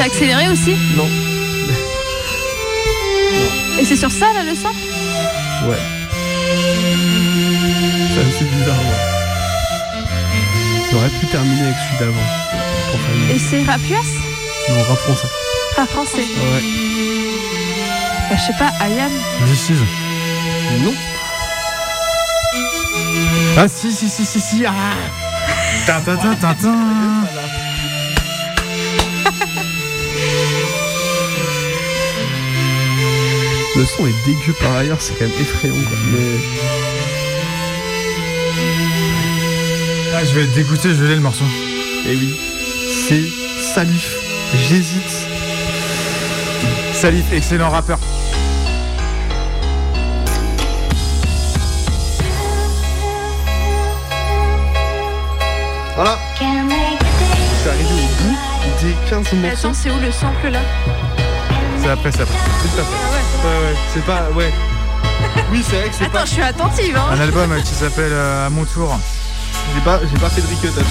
[0.00, 1.04] C'est accéléré aussi Non.
[1.04, 1.10] Non.
[3.78, 4.78] Et c'est sur ça, là, le sample
[5.68, 5.76] Ouais.
[8.14, 9.00] C'est assez bizarre, ouais.
[10.90, 12.26] J'aurais pu terminer avec celui d'avant.
[13.30, 15.28] Et c'est rap US Non, rap français.
[15.76, 16.62] Rap français Ouais.
[18.30, 19.12] Bah, je sais pas, Ayam
[19.44, 19.82] This is.
[20.82, 20.94] Non.
[23.58, 24.64] Ah si, si, si, si, si.
[24.64, 24.72] Ah
[25.84, 27.69] Tintin, tintin, tintin.
[33.76, 35.96] Le son est dégueu par ailleurs, c'est quand même effrayant quoi.
[36.12, 36.40] Mais
[40.14, 41.44] Ah, je vais être dégoûté, je l'ai le morceau.
[42.06, 42.36] Eh oui,
[43.08, 43.22] c'est
[43.74, 44.16] Salif.
[44.68, 45.26] J'hésite.
[46.92, 47.98] Salif, excellent rappeur.
[55.94, 56.18] Voilà.
[56.38, 56.44] Je
[57.60, 58.38] suis arrivé au bout
[58.82, 59.68] des 15 morceaux.
[59.68, 60.60] Attends, c'est où le sample là?
[61.90, 62.34] Après, c'est après.
[62.62, 63.48] Juste après.
[63.48, 64.28] Ouais, ouais, c'est pas.
[64.34, 64.52] Ouais.
[65.52, 66.24] Oui, c'est vrai que c'est Attends, pas.
[66.24, 68.98] je suis attentive, hein Un album qui s'appelle euh, À mon tour.
[69.74, 70.84] J'ai pas, j'ai pas fait de là-dessus.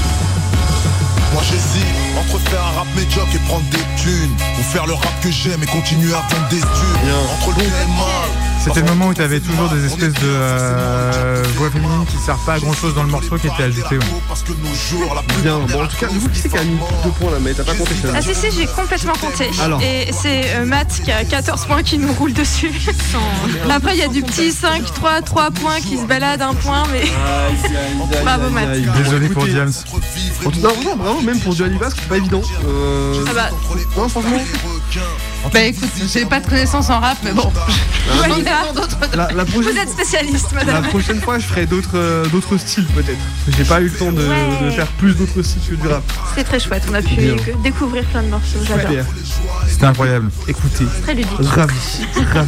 [1.34, 1.86] Moi j'hésite
[2.18, 5.62] entre faire un rap médiocre et prendre des thunes Ou faire le rap que j'aime
[5.62, 9.08] et continuer à vendre des thunes Entre le bien et le mal C'était le moment
[9.08, 12.94] où t'avais toujours des espèces de euh, voix féminines qui servent pas à grand chose
[12.94, 13.98] dans le morceau qui étaient ajoutées.
[13.98, 14.06] Ouais.
[15.42, 17.54] Bien, bon, en tout cas, coup, qui c'est qui a mis deux points là, mais
[17.54, 19.82] t'as pas compté ça Ah si si j'ai complètement compté Alors.
[19.82, 22.72] Et c'est euh, Matt qui a 14 points qui nous roule dessus
[23.72, 26.84] Après il y a du petit 5, 3, 3 points qui se balade un point
[26.92, 27.04] mais
[28.24, 28.70] Bravo Matt
[29.04, 29.50] Désolé pour tout-
[30.62, 32.42] Non, vraiment, bravo, même pour du Alibas, c'est pas évident.
[32.68, 33.26] Euh...
[33.30, 33.50] Ah bah
[33.98, 34.38] Non, franchement,
[35.54, 37.52] Bah écoute, j'ai pas de connaissances en rap, mais bon.
[39.16, 42.58] La, la prochaine, Vous êtes spécialiste la madame prochaine fois, je ferai d'autres euh, d'autres
[42.58, 43.18] styles peut-être.
[43.58, 44.66] J'ai pas eu le temps de, Ouais.
[44.66, 46.04] de faire plus d'autres styles que du rap.
[46.36, 47.36] C'est très chouette, on a pu Bien.
[47.64, 49.06] découvrir plein de morceaux, j'adore.
[49.68, 50.30] C'était incroyable.
[50.48, 51.76] Écoutez, Très ludique ravi.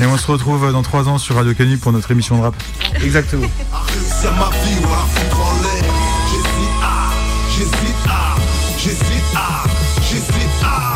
[0.02, 2.56] Et on se retrouve dans 3 ans sur Radio Canu pour notre émission de rap.
[3.04, 3.48] Exactement.
[4.24, 4.32] la
[6.30, 7.12] J'hésite à,
[7.50, 8.36] j'hésite à,
[8.78, 9.64] j'hésite à,
[10.02, 10.91] j'hésite à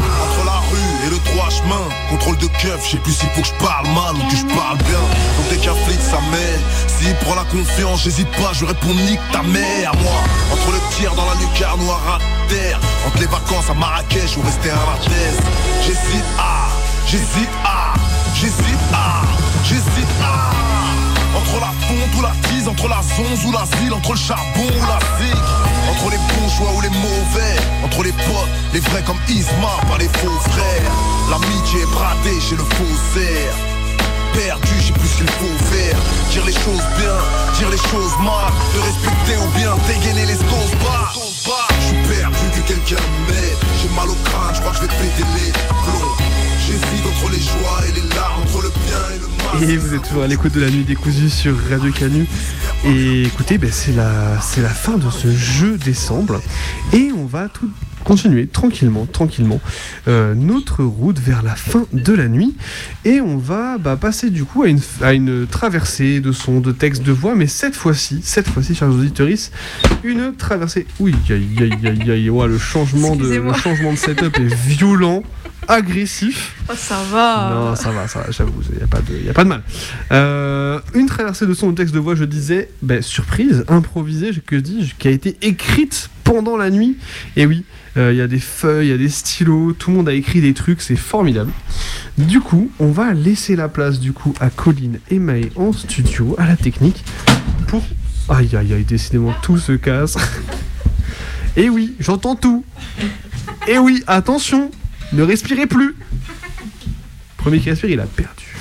[2.10, 4.46] Contrôle de keuf, je sais plus s'il faut que je parle mal ou que je
[4.56, 5.00] parle bien.
[5.38, 9.20] Donc dès qu'un flic ça m'aide S'il prend la confiance, j'hésite pas, je réponds nique
[9.32, 9.92] ta mère.
[10.02, 10.14] Moi,
[10.54, 12.80] entre le tir dans la lucarne ou à terre.
[13.08, 15.40] Entre les vacances à Marrakech ou rester à la thèse.
[15.82, 16.70] J'hésite à,
[17.08, 17.94] j'hésite à,
[18.36, 19.22] j'hésite à,
[19.64, 20.52] j'hésite à.
[21.38, 24.86] Entre la fonte ou la tise, entre la zonze ou l'asile, entre le charbon ou
[24.86, 25.65] la zig
[25.96, 27.56] Entre les bons choix ou les mauvais.
[27.84, 30.92] Entre les potes, les vrais comme Isma, pas les faux frères.
[31.30, 33.54] L'amitié est bradée chez le faussaire.
[34.34, 35.98] Perdu, j'ai plus qu'il faut faire.
[36.32, 37.18] Dire les choses bien,
[37.58, 38.52] dire les choses mal.
[38.74, 41.14] Te respecter ou bien dégainer les stoses bas.
[41.80, 43.58] Je suis perdu que quelqu'un m'aide.
[43.82, 46.35] J'ai mal au crâne, je crois que je vais péter les plombs
[46.68, 50.02] Entre les joies et les larmes Entre le bien et le mal Et vous êtes
[50.02, 52.26] toujours à l'écoute de la nuit décousue sur Radio Canu.
[52.84, 56.42] Et écoutez, ben, c'est la, c'est la fin de ce jeu décembre.
[56.92, 57.70] Et on va tout
[58.06, 59.60] continuer tranquillement, tranquillement,
[60.08, 62.56] euh, notre route vers la fin de la nuit.
[63.04, 66.72] Et on va bah, passer du coup à une, à une traversée de sons, de
[66.72, 67.36] textes, de voix.
[67.36, 69.28] Mais cette fois-ci, cette fois-ci, chers auditeurs,
[70.04, 70.86] une traversée.
[71.00, 71.48] Oui, aïe,
[71.86, 75.24] aïe, aïe, ouah, le changement de, le changement de setup est violent,
[75.68, 76.54] agressif.
[76.70, 79.30] Oh ça va Non, ça va, ça va, j'avoue, il n'y a, pas de- y
[79.30, 79.64] a pas de mal.
[80.12, 84.56] Euh, une traversée de son de texte de voix, je disais, ben, surprise, improvisée, que
[84.56, 86.98] dis-je, qui a été écrite pendant la nuit.
[87.38, 87.64] Et oui,
[87.96, 90.42] il y a des feuilles, il y a des stylos, tout le monde a écrit
[90.42, 91.52] des trucs, c'est formidable.
[92.18, 96.36] Du coup, on va laisser la place du coup à Colline et Maë en studio,
[96.38, 97.06] à la technique,
[97.68, 97.84] pour...
[98.28, 100.18] Aïe aïe aïe, décidément, tout se casse.
[101.58, 102.66] Et oui, j'entends tout.
[103.68, 104.72] Et oui, attention,
[105.14, 105.96] ne respirez plus.
[107.38, 108.58] Premier qui respire, il a perdu.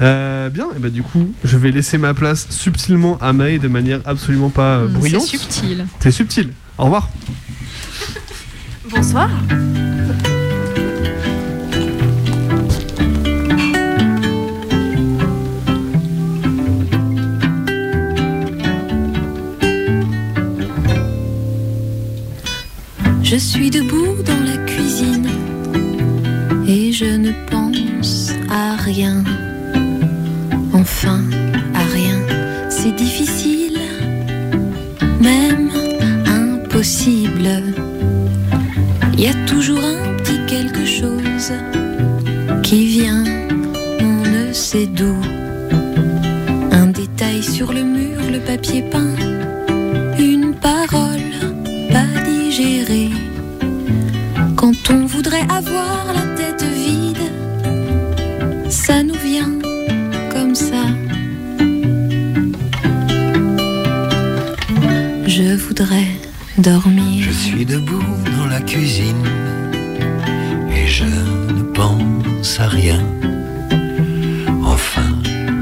[0.00, 3.68] Euh, bien, et bah du coup, je vais laisser ma place subtilement à Maë de
[3.68, 5.22] manière absolument pas euh, bruyante.
[5.22, 5.86] C'est subtil.
[6.00, 6.52] C'est subtil.
[6.78, 7.08] Au revoir.
[8.88, 9.28] Bonsoir
[23.24, 25.28] Je suis debout dans la cuisine
[26.66, 29.22] et je ne pense à rien.
[30.72, 31.20] Enfin,
[31.74, 32.18] à rien.
[32.70, 33.78] C'est difficile,
[35.20, 35.67] même
[39.14, 41.52] il y a toujours un petit quelque chose
[42.62, 43.24] qui vient,
[44.00, 45.16] on ne sait d'où.
[46.70, 49.16] Un détail sur le mur, le papier peint,
[50.20, 51.32] une parole
[51.90, 53.10] pas digérée.
[54.54, 57.28] Quand on voudrait avoir la tête vide,
[58.68, 59.58] ça nous vient
[60.30, 60.84] comme ça.
[65.26, 66.17] Je voudrais
[66.58, 67.24] dormir.
[67.24, 68.02] Je suis debout
[68.36, 69.24] dans la cuisine
[70.74, 73.00] et je ne pense à rien.
[74.64, 75.10] Enfin,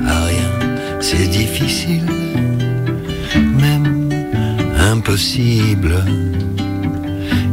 [0.06, 0.50] à rien,
[1.00, 2.06] c'est difficile,
[3.36, 4.10] même
[4.78, 6.04] impossible.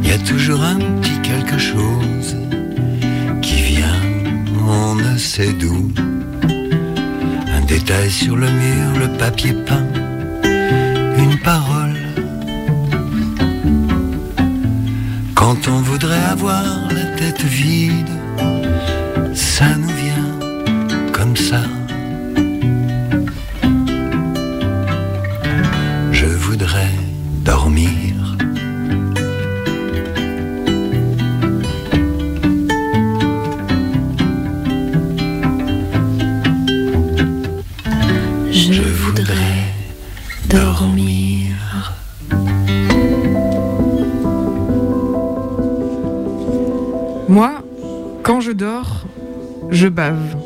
[0.02, 2.36] Il y a toujours un petit quelque chose
[3.42, 4.00] qui vient,
[4.66, 5.92] on ne sait d'où.
[7.56, 9.86] Un détail sur le mur, le papier peint,
[15.54, 18.08] Quand on voudrait avoir la tête vide,
[19.34, 20.03] ça nous vient
[49.84, 50.36] je bave.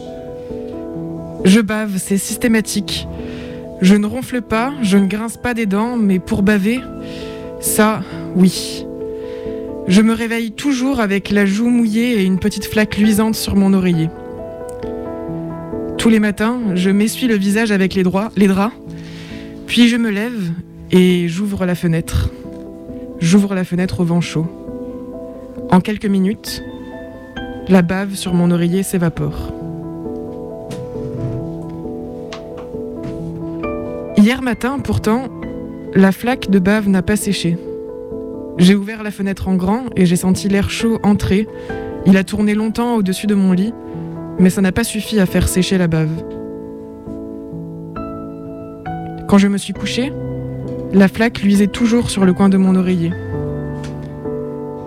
[1.44, 3.07] Je bave, c'est systématique.
[3.81, 6.81] Je ne ronfle pas, je ne grince pas des dents, mais pour baver,
[7.61, 8.03] ça,
[8.35, 8.85] oui.
[9.87, 13.74] Je me réveille toujours avec la joue mouillée et une petite flaque luisante sur mon
[13.74, 14.11] oreiller.
[15.98, 18.35] Tous les matins, je m'essuie le visage avec les, draps,
[19.68, 20.51] puis je me lève
[20.90, 22.31] et j'ouvre la fenêtre.
[23.20, 24.48] J'ouvre la fenêtre au vent chaud.
[25.70, 26.64] En quelques minutes,
[27.68, 29.52] la bave sur mon oreiller s'évapore.
[34.16, 35.28] Hier matin, pourtant,
[35.94, 37.59] la flaque de bave n'a pas séché.
[38.57, 41.46] J'ai ouvert la fenêtre en grand et j'ai senti l'air chaud entrer.
[42.07, 43.74] Il a tourné longtemps au-dessus de mon lit,
[44.38, 46.24] mais ça n'a pas suffi à faire sécher la bave.
[49.28, 50.11] Quand je me suis couchée,
[50.92, 53.12] la flaque luisait toujours sur le coin de mon oreiller.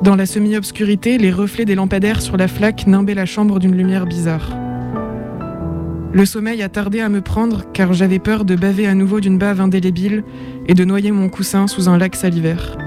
[0.04, 4.08] Dans la semi-obscurité, les reflets des lampadaires sur la flaque nimbaient la chambre d'une lumière
[4.08, 4.58] bizarre.
[6.12, 9.38] Le sommeil a tardé à me prendre car j'avais peur de baver à nouveau d'une
[9.38, 10.24] bave indélébile
[10.68, 12.78] et de noyer mon coussin sous un lac salivaire.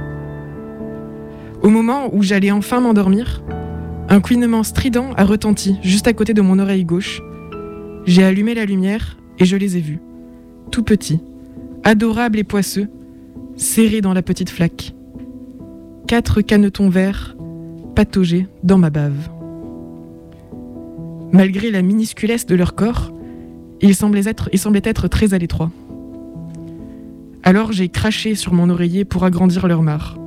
[1.63, 3.45] Au moment où j'allais enfin m'endormir,
[4.09, 7.23] un couinement strident a retenti juste à côté de mon oreille gauche.
[8.07, 10.01] J'ai allumé la lumière et je les ai vus,
[10.73, 11.21] tout petits,
[11.85, 12.89] adorables et poisseux,
[13.55, 14.95] serrés dans la petite flaque.
[16.07, 17.35] Quatre canetons verts
[17.95, 19.31] pataugés dans ma bave.
[21.33, 23.11] Malgré la minusculesse de leur corps,
[23.81, 25.71] ils semblaient être, très à l'étroit.
[27.43, 30.19] Alors j'ai craché sur mon oreiller pour agrandir leur mare.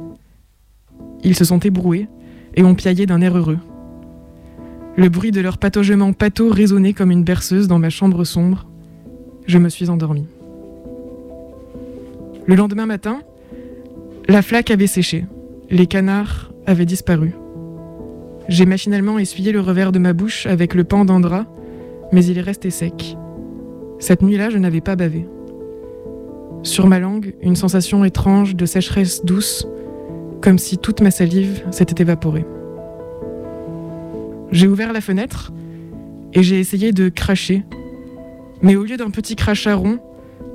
[1.24, 2.08] Ils se sont ébroués
[2.56, 3.60] et ont piaillé d'un air heureux.
[4.96, 8.66] Le bruit de leur pataugement pâteau résonnait comme une berceuse dans ma chambre sombre.
[9.46, 10.26] Je me suis endormie.
[12.48, 13.20] Le lendemain matin,
[14.28, 15.26] la flaque avait séché.
[15.70, 17.34] Les canards avaient disparu.
[18.48, 21.46] J'ai machinalement essuyé le revers de ma bouche avec le pan d'un
[22.14, 23.18] mais il est resté sec.
[24.00, 25.28] Cette nuit-là, je n'avais pas bavé.
[26.64, 29.68] Sur ma langue, une sensation étrange de sécheresse douce,
[30.42, 32.46] comme si toute ma salive s'était évaporée.
[34.52, 35.52] J'ai ouvert la fenêtre
[36.32, 37.66] et j'ai essayé de cracher,
[38.62, 40.00] mais au lieu d'un petit crachat rond,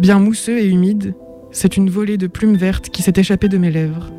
[0.00, 1.14] bien mousseux et humide,
[1.50, 4.10] c'est une volée de plumes vertes qui s'est échappée de mes lèvres.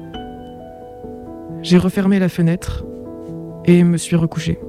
[1.63, 2.83] J'ai refermé la fenêtre
[3.63, 4.59] et me suis recouché.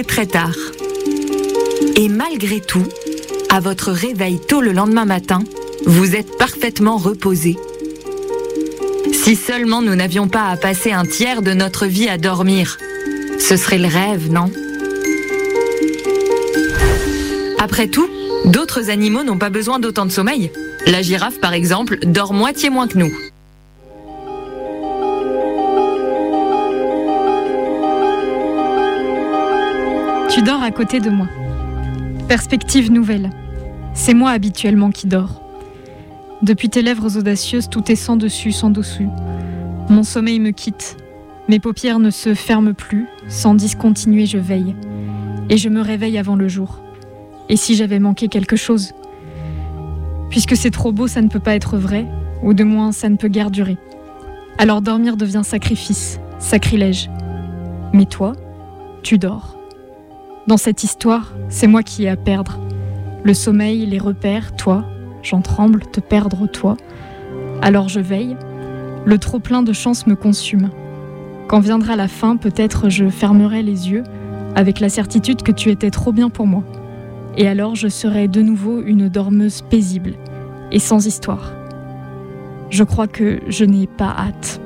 [0.00, 0.56] Très tard.
[1.96, 2.86] Et malgré tout,
[3.50, 5.40] à votre réveil tôt le lendemain matin,
[5.84, 7.58] vous êtes parfaitement reposé.
[9.12, 12.78] Si seulement nous n'avions pas à passer un tiers de notre vie à dormir,
[13.38, 14.50] ce serait le rêve, non?
[17.58, 18.08] Après tout,
[18.46, 20.50] d'autres animaux n'ont pas besoin d'autant de sommeil.
[20.86, 23.12] La girafe, par exemple, dort moitié moins que nous.
[30.62, 31.26] À côté de moi.
[32.28, 33.30] Perspective nouvelle.
[33.94, 35.42] C'est moi habituellement qui dors.
[36.40, 39.10] Depuis tes lèvres audacieuses, tout est sans dessus, sans dessous.
[39.88, 40.98] Mon sommeil me quitte.
[41.48, 43.08] Mes paupières ne se ferment plus.
[43.26, 44.76] Sans discontinuer, je veille.
[45.50, 46.78] Et je me réveille avant le jour.
[47.48, 48.92] Et si j'avais manqué quelque chose?
[50.30, 52.06] Puisque c'est trop beau, ça ne peut pas être vrai,
[52.40, 53.78] ou de moins, ça ne peut guère durer.
[54.58, 57.10] Alors dormir devient sacrifice, sacrilège.
[57.92, 58.34] Mais toi,
[59.02, 59.56] tu dors.
[60.48, 62.58] Dans cette histoire, c'est moi qui ai à perdre.
[63.22, 64.84] Le sommeil, les repères, toi,
[65.22, 66.76] j'en tremble, te perdre toi.
[67.60, 68.36] Alors je veille.
[69.04, 70.70] Le trop-plein de chance me consume.
[71.46, 74.02] Quand viendra la fin, peut-être je fermerai les yeux
[74.56, 76.64] avec la certitude que tu étais trop bien pour moi.
[77.36, 80.14] Et alors je serai de nouveau une dormeuse paisible
[80.72, 81.52] et sans histoire.
[82.70, 84.61] Je crois que je n'ai pas hâte.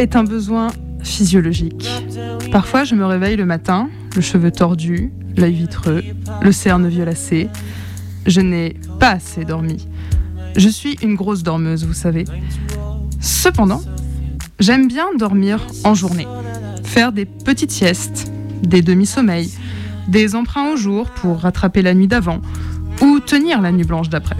[0.00, 0.68] Est un besoin
[1.02, 1.86] physiologique.
[2.50, 6.02] Parfois, je me réveille le matin, le cheveu tordu, l'œil vitreux,
[6.40, 7.48] le cerne violacé.
[8.26, 9.86] Je n'ai pas assez dormi.
[10.56, 12.24] Je suis une grosse dormeuse, vous savez.
[13.20, 13.82] Cependant,
[14.58, 16.26] j'aime bien dormir en journée.
[16.82, 18.32] Faire des petites siestes,
[18.62, 19.50] des demi-sommeils,
[20.08, 22.40] des emprunts au jour pour rattraper la nuit d'avant
[23.02, 24.36] ou tenir la nuit blanche d'après.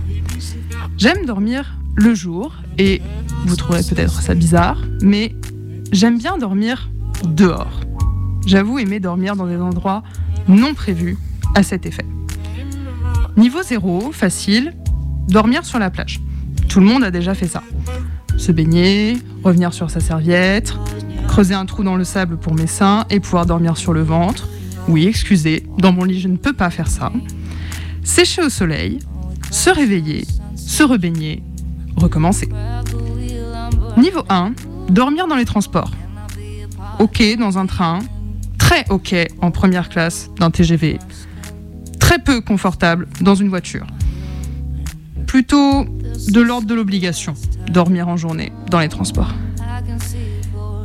[0.97, 3.03] J'aime dormir le jour et
[3.47, 5.35] vous trouverez peut-être ça bizarre, mais
[5.93, 6.91] j'aime bien dormir
[7.24, 7.80] dehors.
[8.47, 10.03] J'avoue aimer dormir dans des endroits
[10.49, 11.16] non prévus
[11.55, 12.07] à cet effet.
[13.36, 14.74] Niveau zéro, facile,
[15.28, 16.20] dormir sur la plage.
[16.68, 17.62] Tout le monde a déjà fait ça.
[18.36, 20.74] Se baigner, revenir sur sa serviette,
[21.28, 24.49] creuser un trou dans le sable pour mes seins et pouvoir dormir sur le ventre.
[24.88, 27.12] Oui, excusez, dans mon lit je ne peux pas faire ça.
[28.03, 28.99] Sécher au soleil,
[29.51, 30.24] se réveiller,
[30.57, 31.43] se rebaigner,
[31.97, 32.49] recommencer.
[33.97, 34.53] Niveau 1,
[34.91, 35.91] dormir dans les transports.
[36.99, 38.01] Ok dans un train,
[38.59, 40.99] très ok en première classe d'un TGV,
[41.99, 43.86] très peu confortable dans une voiture.
[45.26, 45.84] Plutôt
[46.28, 47.34] de l'ordre de l'obligation,
[47.70, 49.32] dormir en journée dans les transports.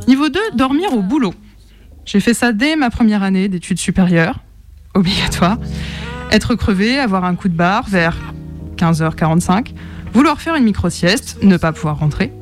[0.06, 1.34] Niveau 2, dormir au boulot.
[2.04, 4.38] J'ai fait ça dès ma première année d'études supérieures,
[4.94, 5.58] obligatoire.
[6.30, 8.16] Être crevé, avoir un coup de barre vers
[8.76, 9.74] 15h45,
[10.12, 12.32] vouloir faire une micro-sieste, ne pas pouvoir rentrer.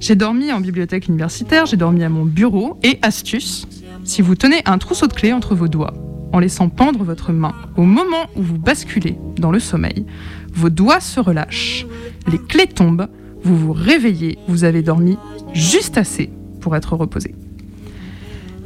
[0.00, 3.68] J'ai dormi en bibliothèque universitaire, j'ai dormi à mon bureau et astuce,
[4.02, 5.92] si vous tenez un trousseau de clés entre vos doigts,
[6.32, 10.06] en laissant pendre votre main au moment où vous basculez dans le sommeil,
[10.54, 11.86] vos doigts se relâchent,
[12.32, 13.08] les clés tombent,
[13.44, 15.18] vous vous réveillez, vous avez dormi
[15.52, 16.30] juste assez
[16.62, 17.34] pour être reposé.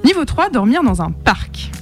[0.04, 1.72] Niveau 3, dormir dans un parc.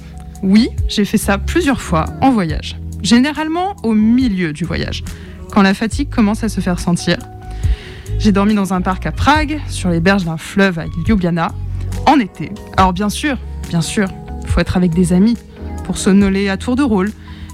[0.41, 5.03] Oui, j'ai fait ça plusieurs fois en voyage, généralement au milieu du voyage,
[5.51, 7.17] quand la fatigue commence à se faire sentir.
[8.19, 11.51] J'ai dormi dans un parc à Prague, sur les berges d'un fleuve à Ljubljana,
[12.05, 12.51] en été.
[12.77, 13.37] Alors bien sûr,
[13.69, 14.07] bien sûr,
[14.41, 15.37] il faut être avec des amis
[15.83, 17.11] pour somnoler à tour de rôle,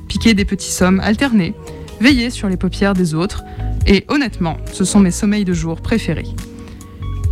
[0.07, 1.55] piquer des petits sommes alternés,
[1.99, 3.43] veiller sur les paupières des autres,
[3.88, 6.28] et honnêtement, ce sont mes sommeils de jour préférés.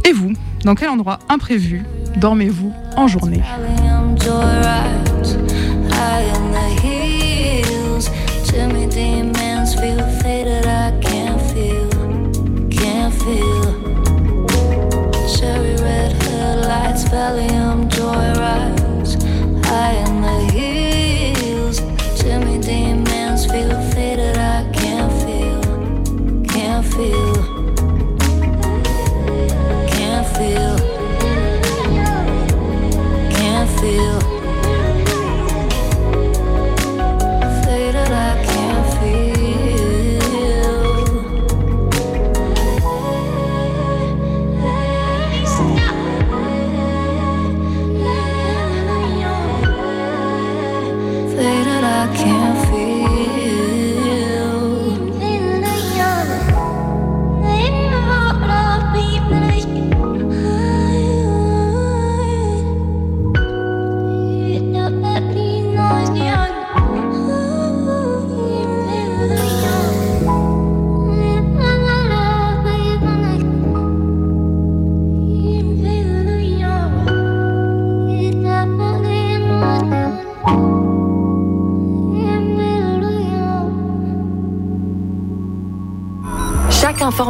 [0.08, 1.84] Et vous, dans quel endroit imprévu
[2.16, 3.44] dormez-vous en journée?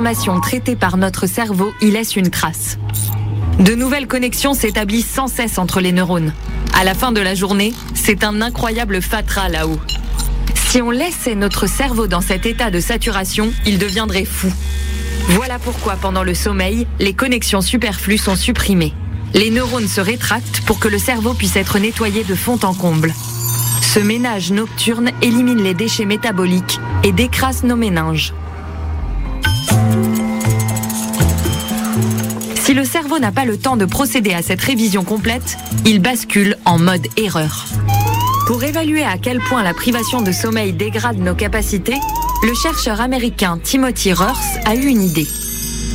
[0.07, 2.77] Informations traitées par notre cerveau y laissent une trace.
[3.59, 6.33] De nouvelles connexions s'établissent sans cesse entre les neurones.
[6.73, 9.81] À la fin de la journée, c'est un incroyable fatras là-haut.
[10.55, 14.49] Si on laissait notre cerveau dans cet état de saturation, il deviendrait fou.
[15.27, 18.93] Voilà pourquoi pendant le sommeil, les connexions superflues sont supprimées.
[19.33, 23.13] Les neurones se rétractent pour que le cerveau puisse être nettoyé de fond en comble.
[23.81, 28.33] Ce ménage nocturne élimine les déchets métaboliques et décrasse nos méninges.
[32.67, 36.57] Si le cerveau n'a pas le temps de procéder à cette révision complète, il bascule
[36.65, 37.65] en mode erreur.
[38.45, 41.95] Pour évaluer à quel point la privation de sommeil dégrade nos capacités,
[42.43, 44.33] le chercheur américain Timothy Roers
[44.65, 45.27] a eu une idée.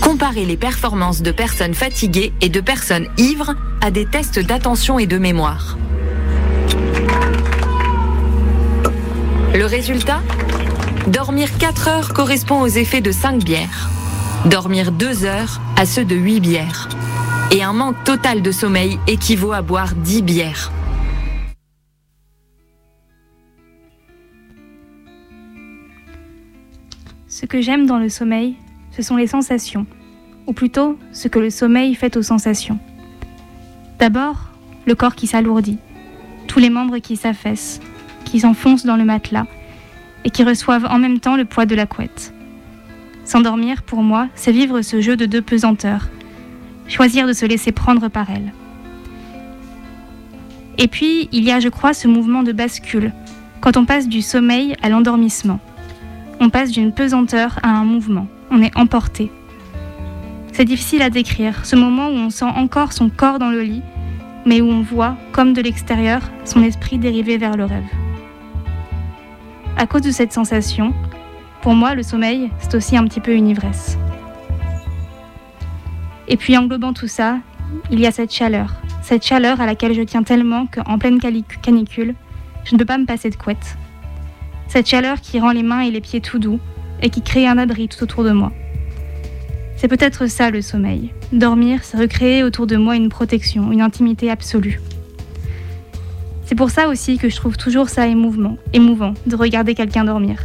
[0.00, 5.06] Comparer les performances de personnes fatiguées et de personnes ivres à des tests d'attention et
[5.06, 5.76] de mémoire.
[9.54, 10.22] Le résultat?
[11.06, 13.90] Dormir 4 heures correspond aux effets de 5 bières.
[14.46, 16.88] Dormir 2 heures à ceux de 8 bières.
[17.50, 20.70] Et un manque total de sommeil équivaut à boire 10 bières.
[27.26, 28.54] Ce que j'aime dans le sommeil,
[28.92, 29.84] ce sont les sensations,
[30.46, 32.78] ou plutôt ce que le sommeil fait aux sensations.
[33.98, 34.50] D'abord,
[34.86, 35.78] le corps qui s'alourdit,
[36.46, 37.80] tous les membres qui s'affaissent,
[38.24, 39.48] qui s'enfoncent dans le matelas
[40.22, 42.32] et qui reçoivent en même temps le poids de la couette.
[43.32, 46.10] S'endormir, pour moi, c'est vivre ce jeu de deux pesanteurs,
[46.86, 48.52] choisir de se laisser prendre par elle.
[50.76, 53.10] Et puis, il y a, je crois, ce mouvement de bascule,
[53.62, 55.60] quand on passe du sommeil à l'endormissement.
[56.40, 59.32] On passe d'une pesanteur à un mouvement, on est emporté.
[60.52, 63.82] C'est difficile à décrire, ce moment où on sent encore son corps dans le lit,
[64.44, 67.88] mais où on voit, comme de l'extérieur, son esprit dériver vers le rêve.
[69.78, 70.92] À cause de cette sensation,
[71.62, 73.96] pour moi, le sommeil, c'est aussi un petit peu une ivresse.
[76.26, 77.38] Et puis, englobant tout ça,
[77.90, 78.74] il y a cette chaleur.
[79.00, 82.14] Cette chaleur à laquelle je tiens tellement qu'en pleine canicule,
[82.64, 83.76] je ne peux pas me passer de couette.
[84.66, 86.58] Cette chaleur qui rend les mains et les pieds tout doux
[87.00, 88.52] et qui crée un abri tout autour de moi.
[89.76, 91.12] C'est peut-être ça le sommeil.
[91.32, 94.80] Dormir, c'est recréer autour de moi une protection, une intimité absolue.
[96.44, 100.38] C'est pour ça aussi que je trouve toujours ça émouvant, émouvant de regarder quelqu'un dormir.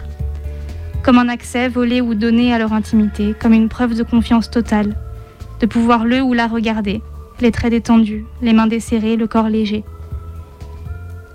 [1.07, 4.93] Comme un accès volé ou donné à leur intimité, comme une preuve de confiance totale,
[5.61, 7.01] de pouvoir le ou la regarder,
[7.39, 9.85] les traits détendus, les mains desserrées, le corps léger.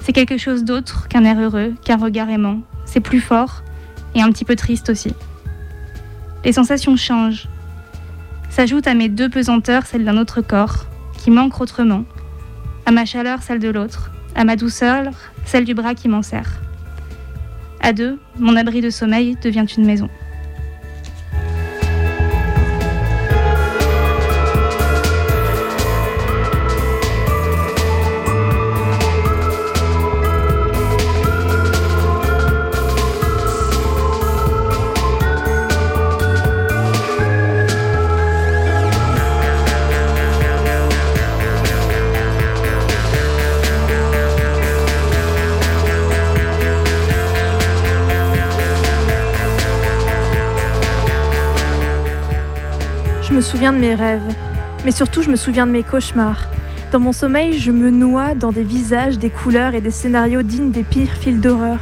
[0.00, 2.60] C'est quelque chose d'autre qu'un air heureux, qu'un regard aimant.
[2.84, 3.62] C'est plus fort
[4.14, 5.14] et un petit peu triste aussi.
[6.44, 7.48] Les sensations changent.
[8.50, 10.84] S'ajoute à mes deux pesanteurs celle d'un autre corps,
[11.16, 12.04] qui manque autrement,
[12.84, 15.04] à ma chaleur celle de l'autre, à ma douceur
[15.46, 16.60] celle du bras qui m'en serre.
[17.84, 20.08] À deux, mon abri de sommeil devient une maison.
[53.42, 54.34] Souviens de mes rêves,
[54.84, 56.48] mais surtout je me souviens de mes cauchemars.
[56.92, 60.70] Dans mon sommeil, je me noie dans des visages, des couleurs et des scénarios dignes
[60.70, 61.78] des pires films d'horreur.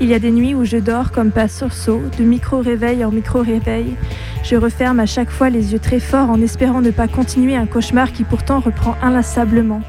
[0.00, 3.94] Il y a des nuits où je dors comme pas sursaut, de micro-réveil en micro-réveil.
[4.42, 7.66] Je referme à chaque fois les yeux très forts en espérant ne pas continuer un
[7.66, 9.80] cauchemar qui pourtant reprend inlassablement.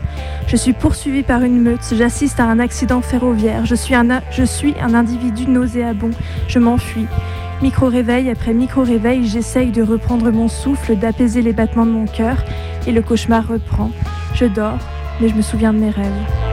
[0.48, 4.93] Je suis poursuivi par une meute, j'assiste à un accident ferroviaire, je je suis un
[4.93, 6.12] individu nauséabond,
[6.48, 7.08] je m'enfuis.
[7.62, 12.38] Micro-réveil après micro-réveil, j'essaye de reprendre mon souffle, d'apaiser les battements de mon cœur,
[12.86, 13.91] et le cauchemar reprend.
[14.34, 14.80] Je dors,
[15.22, 16.45] mais je me souviens de mes rêves.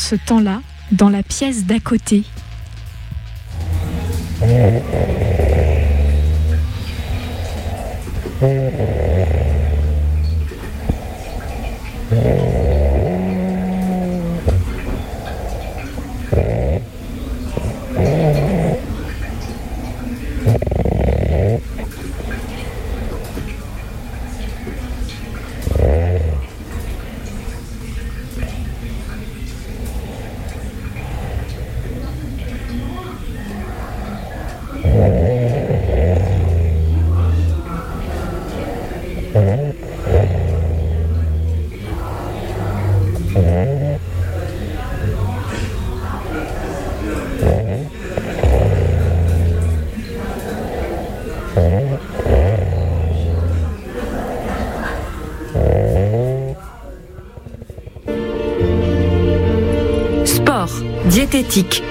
[0.00, 2.24] ce temps-là dans la pièce d'à côté.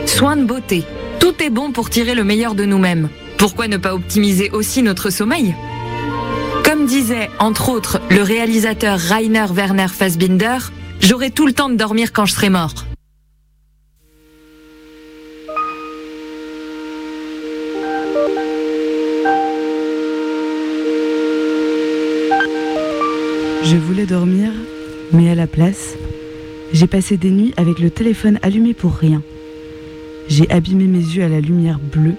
[0.05, 0.83] Soins de beauté.
[1.19, 3.09] Tout est bon pour tirer le meilleur de nous-mêmes.
[3.37, 5.53] Pourquoi ne pas optimiser aussi notre sommeil?
[6.63, 10.59] Comme disait, entre autres, le réalisateur Rainer Werner Fassbinder,
[11.01, 12.73] j'aurai tout le temps de dormir quand je serai mort.
[23.63, 24.51] Je voulais dormir,
[25.11, 25.95] mais à la place,
[26.71, 29.21] j'ai passé des nuits avec le téléphone allumé pour rien.
[30.29, 32.13] J'ai abîmé mes yeux à la lumière bleue,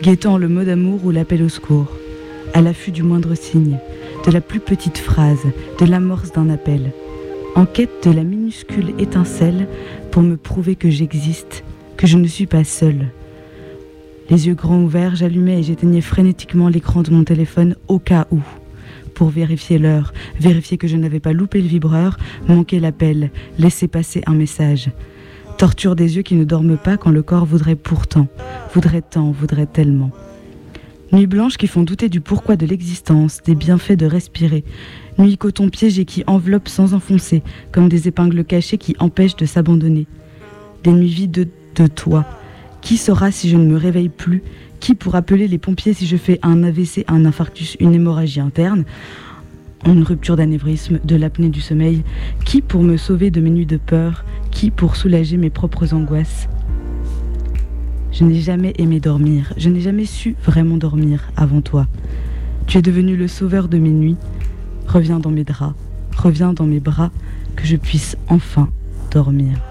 [0.00, 1.92] guettant le mot d'amour ou l'appel au secours,
[2.54, 3.78] à l'affût du moindre signe,
[4.24, 5.44] de la plus petite phrase,
[5.80, 6.92] de l'amorce d'un appel,
[7.56, 9.66] en quête de la minuscule étincelle
[10.12, 11.64] pour me prouver que j'existe,
[11.96, 13.08] que je ne suis pas seule.
[14.30, 18.40] Les yeux grands ouverts, j'allumais et j'éteignais frénétiquement l'écran de mon téléphone au cas où
[19.14, 24.22] pour vérifier l'heure, vérifier que je n'avais pas loupé le vibreur, manqué l'appel, laisser passer
[24.26, 24.90] un message.
[25.58, 28.28] Torture des yeux qui ne dorment pas quand le corps voudrait pourtant,
[28.72, 30.12] voudrait tant, voudrait tellement.
[31.10, 34.62] Nuits blanches qui font douter du pourquoi de l'existence, des bienfaits de respirer.
[35.18, 37.42] Nuits coton piégées qui enveloppent sans enfoncer,
[37.72, 40.06] comme des épingles cachées qui empêchent de s'abandonner.
[40.84, 42.24] Des nuits vides de, de toi.
[42.80, 44.44] Qui saura si je ne me réveille plus?
[44.78, 48.84] Qui pour appeler les pompiers si je fais un AVC, un infarctus, une hémorragie interne?
[49.86, 52.02] Une rupture d'anévrisme, de l'apnée du sommeil
[52.44, 54.24] Qui pour me sauver de mes nuits de peur?
[54.50, 56.48] Qui pour soulager mes propres angoisses?
[58.12, 61.86] Je n'ai jamais aimé dormir, je n'ai jamais su vraiment dormir avant toi.
[62.66, 64.16] Tu es devenu le sauveur de mes nuits.
[64.86, 65.74] Reviens dans mes draps,
[66.16, 67.10] reviens dans mes bras,
[67.56, 68.68] que je puisse enfin
[69.10, 69.67] dormir.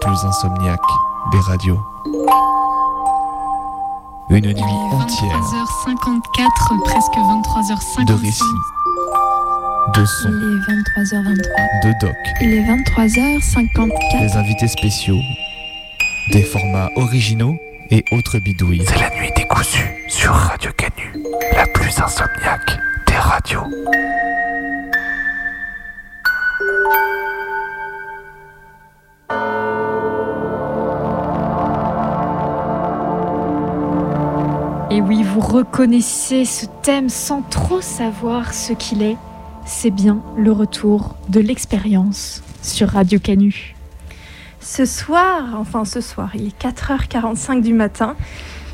[0.00, 0.80] Plus insomniaque
[1.32, 1.80] des radios.
[4.30, 5.40] Une nuit entière
[5.86, 8.04] 23h54, presque 23h55.
[8.06, 8.44] de récits,
[9.94, 11.84] de sons, Il est 23h23.
[11.84, 14.20] de docs, Il est 23h54.
[14.20, 15.18] des invités spéciaux,
[16.32, 17.56] des formats originaux
[17.90, 18.84] et autres bidouilles.
[18.86, 21.14] C'est la nuit décousue sur Radio Canu,
[21.56, 23.64] la plus insomniaque des radios.
[34.98, 39.16] Et oui, vous reconnaissez ce thème sans trop savoir ce qu'il est.
[39.64, 43.76] C'est bien le retour de l'expérience sur Radio Canu.
[44.58, 48.16] Ce soir, enfin ce soir, il est 4h45 du matin.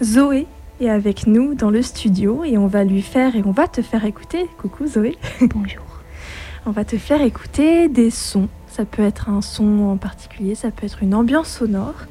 [0.02, 0.46] Zoé
[0.80, 3.82] est avec nous dans le studio et on va lui faire et on va te
[3.82, 4.48] faire écouter.
[4.56, 5.18] Coucou Zoé.
[5.42, 5.84] Bonjour.
[6.64, 8.48] On va te faire écouter des sons.
[8.66, 12.06] Ça peut être un son en particulier, ça peut être une ambiance sonore.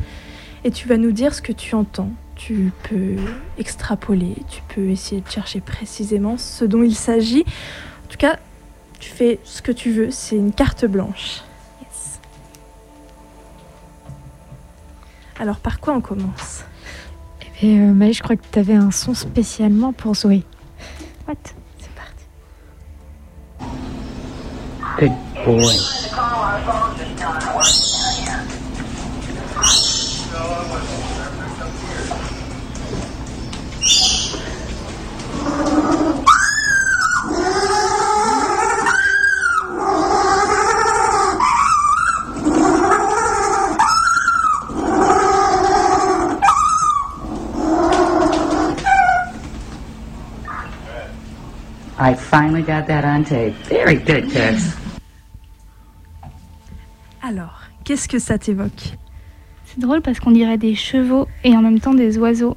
[0.63, 2.11] Et tu vas nous dire ce que tu entends.
[2.45, 3.15] Tu peux
[3.57, 7.45] extrapoler, tu peux essayer de chercher précisément ce dont il s'agit.
[8.03, 8.37] En tout cas,
[8.99, 11.39] tu fais ce que tu veux, c'est une carte blanche.
[15.39, 16.65] Alors par quoi on commence?
[17.61, 20.43] Et euh, Maë, je crois que tu avais un son spécialement pour Zoé.
[21.29, 21.35] What?
[24.99, 25.13] Good
[25.45, 25.77] boy.
[33.85, 33.89] I
[52.15, 53.53] finally got that on tape.
[53.67, 54.77] Very good, Tess.
[57.21, 58.95] Alors, qu'est-ce que ça t'évoque?
[59.65, 62.55] C'est drôle parce qu'on dirait des chevaux et en même temps des oiseaux.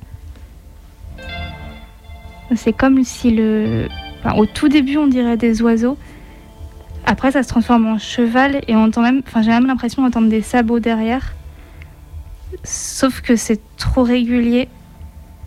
[2.54, 3.88] C'est comme si le.
[4.24, 5.96] enfin, au tout début, on dirait des oiseaux.
[7.04, 9.22] Après, ça se transforme en cheval et on entend même.
[9.26, 11.34] Enfin, j'ai même l'impression d'entendre des sabots derrière.
[12.64, 14.68] Sauf que c'est trop régulier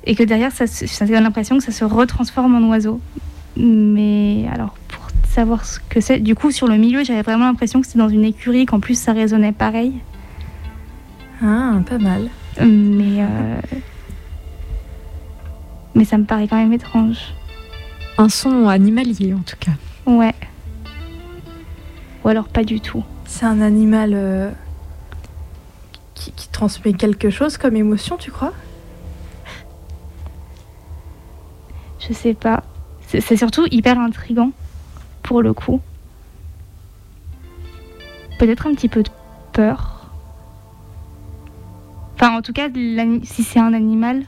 [0.05, 3.01] et que derrière, ça, se- ça donne l'impression que ça se retransforme en oiseau.
[3.57, 7.81] Mais alors, pour savoir ce que c'est, du coup, sur le milieu, j'avais vraiment l'impression
[7.81, 9.93] que c'était dans une écurie, qu'en plus ça résonnait pareil.
[11.43, 12.29] Ah, pas mal.
[12.61, 13.21] Mais.
[13.23, 13.59] euh,
[15.95, 17.33] Mais ça me paraît quand même étrange.
[18.17, 19.71] Un son animalier en tout cas.
[20.05, 20.35] Ouais.
[22.23, 23.03] Ou alors pas du tout.
[23.25, 24.51] C'est un animal euh,
[26.15, 28.53] qui, qui transmet quelque chose comme émotion, tu crois?
[31.99, 32.63] Je sais pas.
[33.07, 34.51] C'est surtout hyper intrigant,
[35.23, 35.81] pour le coup.
[38.37, 39.09] Peut-être un petit peu de
[39.51, 40.11] peur.
[42.15, 42.67] Enfin, en tout cas,
[43.23, 44.25] si c'est un animal,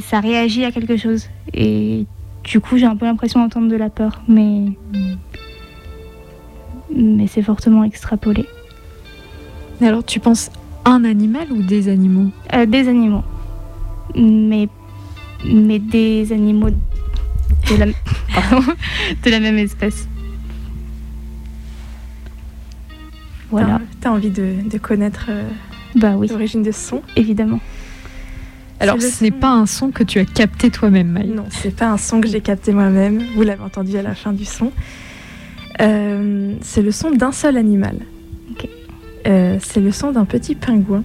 [0.00, 1.28] ça réagit à quelque chose.
[1.52, 2.06] Et
[2.44, 4.22] du coup, j'ai un peu l'impression d'entendre de la peur.
[4.28, 4.72] Mais.
[6.94, 8.46] Mais c'est fortement extrapolé.
[9.80, 10.50] Mais alors, tu penses
[10.84, 12.30] un animal ou des animaux?
[12.54, 13.24] Euh, des animaux.
[14.14, 14.68] Mais,
[15.44, 17.86] mais des animaux de la,
[18.34, 18.64] pardon,
[19.24, 20.06] de la même espèce.
[23.50, 23.80] Voilà.
[24.00, 25.48] T'as envie de, de connaître euh,
[25.96, 27.02] Bah oui, l'origine de ce son?
[27.16, 27.60] Évidemment.
[28.80, 31.28] Alors, le ce n'est pas un son que tu as capté toi-même, Maï.
[31.28, 33.22] Non, c'est pas un son que j'ai capté moi-même.
[33.34, 34.72] Vous l'avez entendu à la fin du son.
[35.80, 37.96] Euh, c'est le son d'un seul animal.
[38.50, 38.68] Ok.
[39.26, 41.02] Euh, c'est le son d'un petit pingouin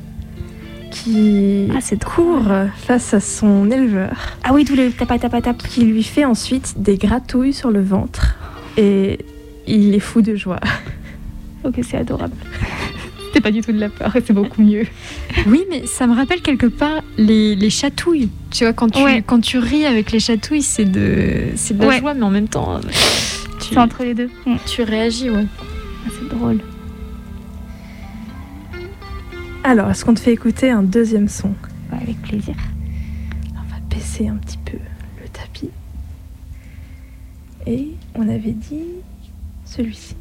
[0.91, 5.57] qui Ah, c'est court face à son éleveur, Ah oui, tous les tapa tapa tap.
[5.57, 8.35] qui lui fait ensuite des gratouilles sur le ventre.
[8.77, 9.19] Et
[9.67, 10.59] il est fou de joie.
[11.63, 12.35] Ok, c'est adorable.
[13.39, 14.85] C'est pas du tout de la peur, c'est beaucoup mieux.
[15.47, 18.27] Oui, mais ça me rappelle quelque part les, les chatouilles.
[18.51, 19.23] Tu vois, quand tu, Ouais.
[19.25, 21.99] quand tu ris avec les chatouilles, c'est de, c'est de la Ouais.
[21.99, 22.79] joie, mais en même temps, euh,
[23.61, 24.29] tu, C'est entre les deux.
[24.65, 25.45] Tu réagis, ouais.
[26.05, 26.59] Ah, c'est drôle.
[29.63, 31.49] Alors, est-ce qu'on te fait écouter un deuxième son?
[31.93, 32.55] Ouais, avec plaisir.
[33.53, 34.77] On va baisser un petit peu
[35.21, 35.69] le tapis.
[37.65, 38.83] Et on avait dit
[39.63, 40.15] celui-ci.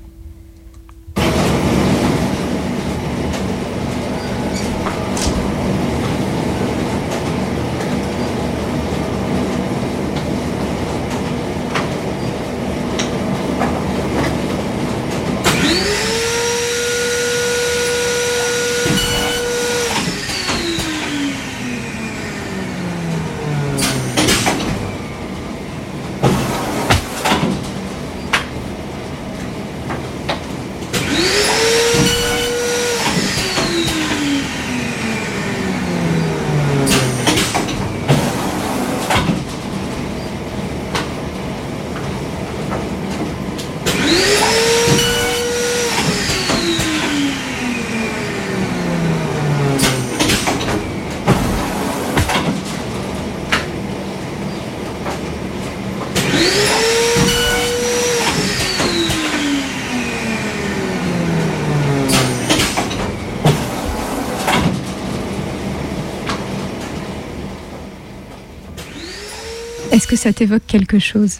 [70.18, 71.38] Ça t'évoque quelque chose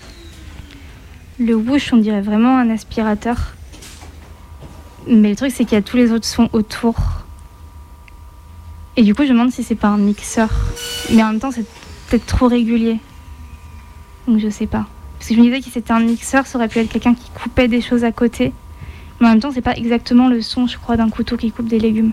[1.39, 3.55] Le whoosh, on dirait vraiment un aspirateur.
[5.07, 6.97] Mais le truc, c'est qu'il y a tous les autres sons autour.
[8.97, 10.51] Et du coup, je me demande si c'est pas un mixeur.
[11.13, 11.67] Mais en même temps, c'est
[12.09, 12.99] peut-être trop régulier.
[14.27, 14.87] Donc je sais pas.
[15.19, 17.15] Parce que je me disais que si c'était un mixeur, ça aurait pu être quelqu'un
[17.15, 18.53] qui coupait des choses à côté.
[19.21, 21.69] Mais en même temps, c'est pas exactement le son, je crois, d'un couteau qui coupe
[21.69, 22.13] des légumes.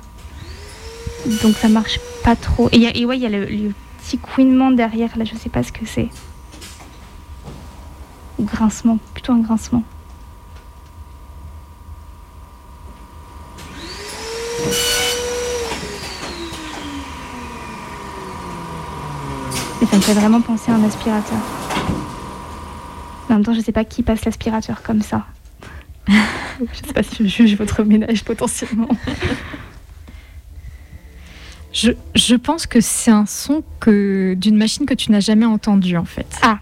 [1.43, 2.69] Donc ça marche pas trop.
[2.71, 5.71] Et, ouais, il y a le, le petit couinement derrière, là, je sais pas ce
[5.71, 6.09] que c'est.
[8.37, 9.83] Ou grincement, plutôt un grincement.
[19.81, 21.37] Et ça me fait vraiment penser à un aspirateur.
[23.29, 25.25] En même temps, je sais pas qui passe l'aspirateur comme ça.
[26.07, 28.87] je sais pas si je juge votre ménage potentiellement.
[31.73, 35.97] je, je pense que c'est un son que d'une machine que tu n'as jamais entendu
[35.97, 36.27] en fait.
[36.41, 36.59] Ah.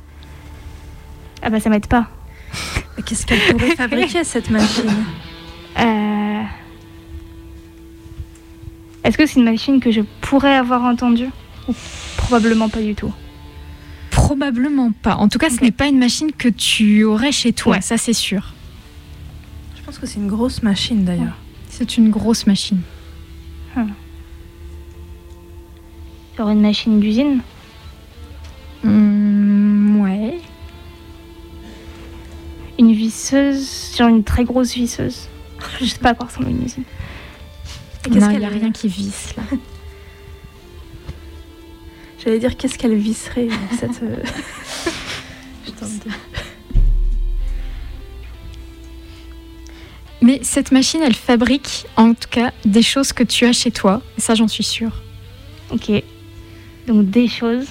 [1.43, 2.07] Ah bah ça m'aide pas.
[3.05, 4.89] Qu'est-ce qu'elle pourrait fabriquer cette machine
[5.79, 6.41] Euh,
[9.03, 11.29] Est-ce que c'est une machine que je pourrais avoir entendue
[11.67, 11.73] Ou
[12.17, 13.11] probablement pas du tout?
[14.11, 15.15] Probablement pas.
[15.15, 17.81] En tout cas, ce n'est pas une machine que tu aurais chez toi, Ouais.
[17.81, 18.53] ça c'est sûr.
[19.75, 21.35] Je pense que c'est une grosse machine d'ailleurs.
[21.69, 22.79] C'est une grosse machine.
[26.37, 27.41] Genre une machine d'usine?
[28.83, 29.52] Hmm,
[32.79, 35.27] Une visseuse, genre une très grosse visseuse.
[35.79, 36.83] Je sais pas à quoi ressemble une usine.
[38.03, 39.43] Qu'est-ce Non, il qu'elle n'y a rien qui visse là.
[42.23, 43.47] J'allais dire qu'est-ce qu'elle visserait
[43.79, 44.01] cette.
[44.03, 44.15] euh,
[45.65, 46.11] je tente de-
[50.21, 54.01] Mais cette machine, elle fabrique en tout cas des choses que tu as chez toi.
[54.17, 55.01] Et ça, j'en suis sûre.
[55.69, 55.91] Ok.
[56.87, 57.67] Donc des choses,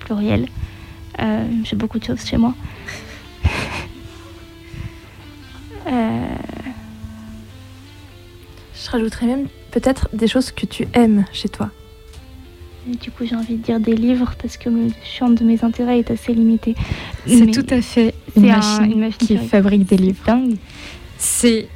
[0.00, 0.46] pluriel.
[1.20, 2.54] Euh, J'ai beaucoup de choses chez moi.
[5.86, 5.90] Je
[8.90, 11.70] rajouterais même peut-être des choses que tu aimes chez toi.
[12.90, 15.62] et du coup, j'ai envie de dire des livres parce que le champ de mes
[15.64, 16.74] intérêts est assez limité.
[17.26, 20.24] C'est tout à fait une un- machine, une machine qui fabrique des livres.
[21.18, 21.68] C'est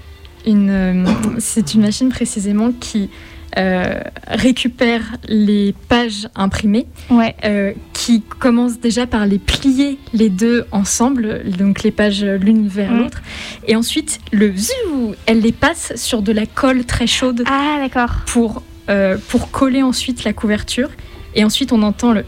[0.46, 1.04] une, euh,
[1.38, 3.08] c'est une machine précisément qui
[3.56, 7.34] euh, récupère les pages imprimées, Ouais.
[7.44, 12.90] euh, qui commence déjà par les plier les deux ensemble, donc les pages l'une vers
[12.92, 12.98] Mhm.
[12.98, 13.22] l'autre,
[13.66, 17.78] et ensuite le zou, elle les passe sur de la colle très chaude Ah,
[18.26, 20.90] pour, euh, pour coller ensuite la couverture.
[21.34, 22.24] Et ensuite, on entend le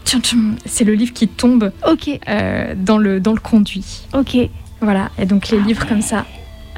[0.65, 2.07] c'est le livre qui tombe Ok.
[2.29, 4.03] euh, dans, le, dans le conduit.
[4.13, 4.37] Ok.
[4.79, 6.25] Voilà, et donc les livres comme ça,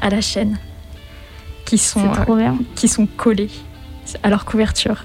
[0.00, 0.58] à la chaîne,
[1.64, 2.10] qui sont,
[2.74, 3.50] qui sont collés
[4.22, 5.04] à leur couverture.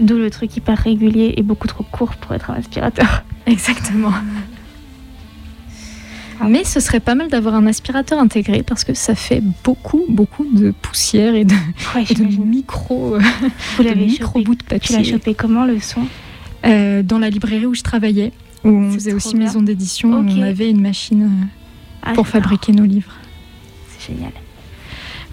[0.00, 3.22] D'où le truc hyper régulier et beaucoup trop court pour être un aspirateur.
[3.46, 4.12] Exactement.
[6.48, 10.44] Mais ce serait pas mal d'avoir un aspirateur intégré parce que ça fait beaucoup, beaucoup
[10.44, 11.54] de poussière et de,
[11.94, 12.44] Ouais, et de j'imagine.
[12.46, 13.16] micro,
[13.76, 14.44] Vous de micro chopé.
[14.44, 15.04] bouts de Tu l'as papier.
[15.12, 16.00] chopé comment le son?
[16.64, 18.32] Euh, dans la librairie où je travaillais,
[18.64, 19.44] où on faisait aussi bien.
[19.46, 20.26] maison d'édition, Ok.
[20.36, 21.44] on avait une machine euh,
[22.02, 23.12] Ah, pour fabriquer nos livres.
[23.98, 24.32] C'est génial.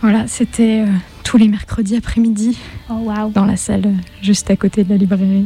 [0.01, 0.91] Voilà, c'était euh,
[1.29, 2.57] tous les mercredis après-midi
[2.89, 5.45] Oh dans la salle juste à côté de la librairie.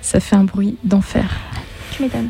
[0.00, 1.30] Ça fait un bruit d'enfer.
[1.92, 2.28] Tu m'étonnes.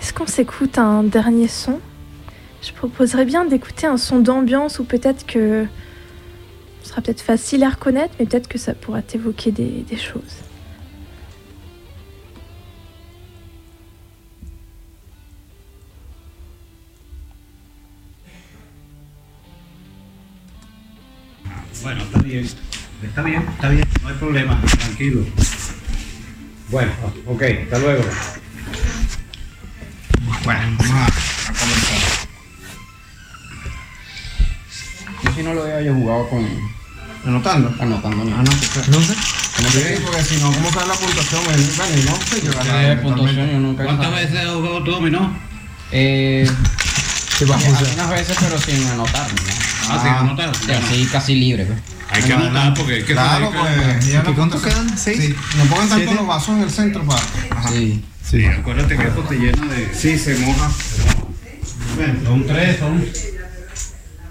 [0.00, 1.78] Est-ce qu'on s'écoute un dernier son?
[2.62, 5.66] Je proposerais bien d'écouter un son d'ambiance ou peut-être que
[6.82, 10.38] ce sera peut-être facile à reconnaître, mais peut-être que ça pourra t'évoquer des, des choses.
[21.82, 22.48] Bueno, está bien.
[23.02, 25.24] Está bien, está bien, no hay problema, tranquilo.
[26.68, 26.92] Bueno,
[27.26, 28.04] ok, hasta luego.
[30.44, 31.98] Bueno, vamos a, a comenzar.
[35.24, 36.46] Yo si no lo yo jugado con.
[37.24, 37.74] ¿Anotando?
[37.80, 38.36] Anotando, no.
[38.42, 39.14] ¿No sé?
[39.56, 40.00] ¿Cómo Sí, que?
[40.04, 41.44] porque si no, ¿cómo sale la puntuación?
[41.44, 45.36] Bueno, no sé, yo Eh, puntuación, yo nunca he ¿Cuántas veces has jugado tú, dominó?
[45.92, 46.50] Eh.
[47.46, 47.84] va a funcionar.
[47.86, 49.28] algunas veces, pero sin anotar.
[49.32, 49.69] ¿no?
[49.92, 51.64] Ah, sin anotar, Sí, así casi libre.
[51.66, 51.78] Pues.
[52.12, 54.06] Hay que anotar porque hay que Claro, pues.
[54.06, 54.98] ya ¿Y la cuántos quedan?
[54.98, 55.18] ¿Seis?
[55.20, 56.14] Sí, no pongan tanto ¿Siete?
[56.16, 57.68] los vasos en el centro para.
[57.70, 58.04] Sí.
[58.28, 59.94] Sí, acuérdate que esto te llena de.
[59.94, 60.70] Sí, se moja.
[61.98, 63.04] Ven, son tres, son.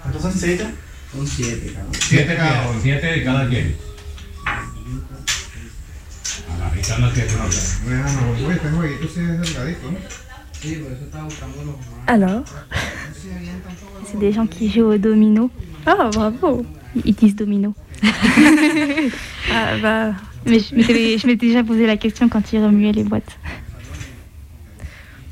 [0.02, 0.66] ¿Cuántos son siete?
[1.12, 1.92] Son siete, cabrón.
[2.08, 2.80] Siete cada uno.
[2.82, 3.76] Siete de cada quien.
[6.54, 7.48] A la mitad no tiene nada.
[7.84, 9.98] Bueno, este jueguito sí es delgadito, ¿no?
[12.06, 12.44] Alors
[14.04, 15.50] C'est des gens qui jouent au domino.
[15.86, 16.64] Ah, bravo
[17.04, 17.74] Ils disent domino.
[18.02, 20.12] ah, bah,
[20.46, 23.38] Mais je m'étais déjà posé la question quand il remuait les boîtes.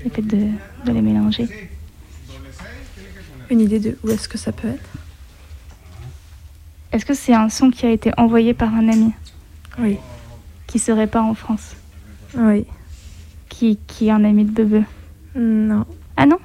[0.05, 0.49] Le fait de,
[0.87, 1.49] de les mélanger.
[3.51, 4.91] Une idée de où est-ce que ça peut être?
[6.93, 9.13] Est-ce que c'est un son qui a été envoyé par un ami?
[9.79, 9.97] Oui.
[10.67, 11.77] Qui serait pas en France?
[12.35, 12.65] Oui.
[13.49, 14.85] Qui, qui est un ami de Bebe
[15.39, 15.87] Non.
[16.17, 16.39] Ah non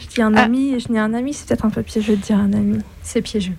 [0.00, 2.22] Je dis un ami, et je dis un ami, c'est peut-être un peu piégeux de
[2.22, 2.78] dire un ami.
[3.02, 3.54] C'est piégeux.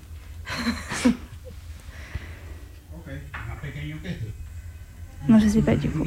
[5.27, 6.03] Non, je sais pas du coup.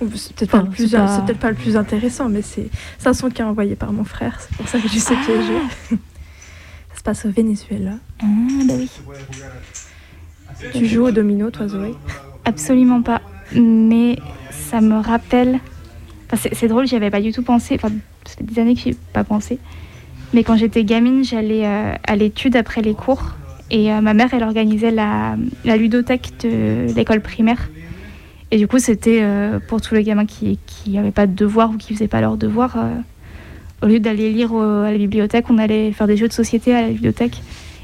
[0.00, 2.28] Ou C'est peut-être pas, Enfin, le plus- c'est pas- c'est peut-être pas le plus intéressant,
[2.28, 2.68] mais c'est
[2.98, 5.14] c'est un son qui est envoyé par mon frère, c'est pour ça que je sais
[5.16, 5.24] Ah.
[5.24, 5.58] piégé.
[5.90, 7.92] ça se passe au Venezuela.
[8.20, 8.24] Ah
[8.66, 8.90] bah oui.
[10.74, 11.94] Tu joues au domino, toi, Zoé?
[12.44, 13.20] Absolument pas.
[13.54, 14.16] Mais
[14.50, 15.60] ça me rappelle.
[16.34, 17.74] C'est- drôle, j'y avais pas du tout pensé.
[17.74, 17.92] Enfin,
[18.24, 19.58] ça fait des années que j'y ai pas pensé.
[20.32, 23.34] Mais quand j'étais gamine, j'allais euh, à l'étude après les cours.
[23.70, 27.68] Et euh, ma mère, elle organisait la, la ludothèque de l'école primaire.
[28.50, 31.76] Et du coup, c'était euh, pour tous les gamins qui n'avaient pas de devoirs ou
[31.76, 32.76] qui faisaient pas leurs devoirs.
[33.82, 36.82] au lieu d'aller lire à la bibliothèque, on allait faire des jeux de société à
[36.82, 37.42] la bibliothèque.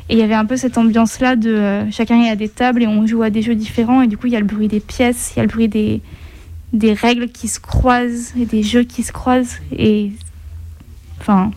[0.08, 2.82] Et il y avait un peu cette ambiance-là de euh, chacun est à des tables
[2.82, 4.00] et on joue à des jeux différents.
[4.00, 5.68] Et du coup, il y a le bruit des pièces, il y a le bruit
[5.68, 6.00] des,
[6.72, 9.58] des règles qui se croisent et des jeux qui se croisent.
[9.76, 10.12] Et
[11.20, 11.50] enfin,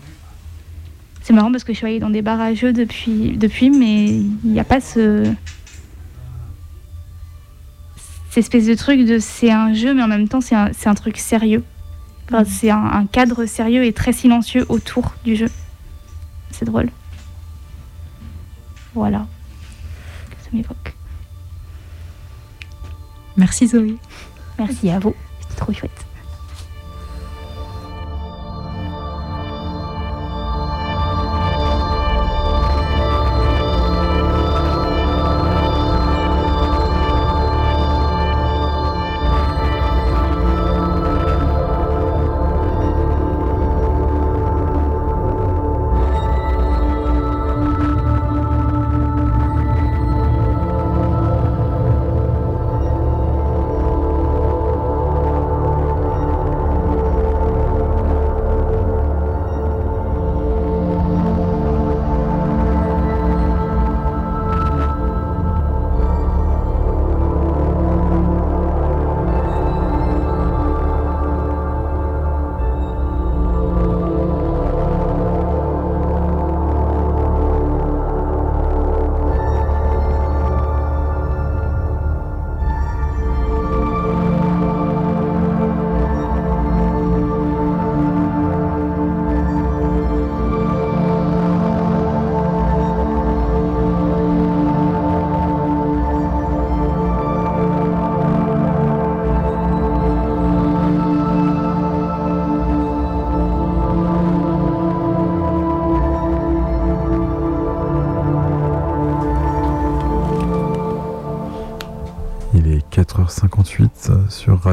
[1.21, 4.07] c'est marrant parce que je suis allée dans des bars à jeux depuis, depuis mais
[4.07, 5.23] il n'y a pas ce.
[8.29, 10.87] Cette espèce de truc de c'est un jeu, mais en même temps, c'est un, c'est
[10.87, 11.63] un truc sérieux.
[12.27, 15.49] Enfin, C'est un, un cadre sérieux et très silencieux autour du jeu.
[16.51, 16.89] C'est drôle.
[18.93, 19.25] Voilà.
[20.43, 20.95] Ça m'évoque.
[23.37, 23.95] Merci Zoé.
[24.59, 25.15] Merci à vous.
[25.41, 26.05] C'était trop chouette.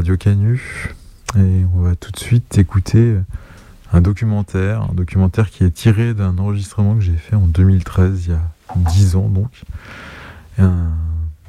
[0.09, 0.95] Radio Canu
[1.37, 3.19] et on va tout de suite écouter
[3.93, 8.31] un documentaire, un documentaire qui est tiré d'un enregistrement que j'ai fait en 2013, il
[8.31, 8.41] y a
[8.75, 9.51] 10 ans donc.
[10.57, 10.89] Un,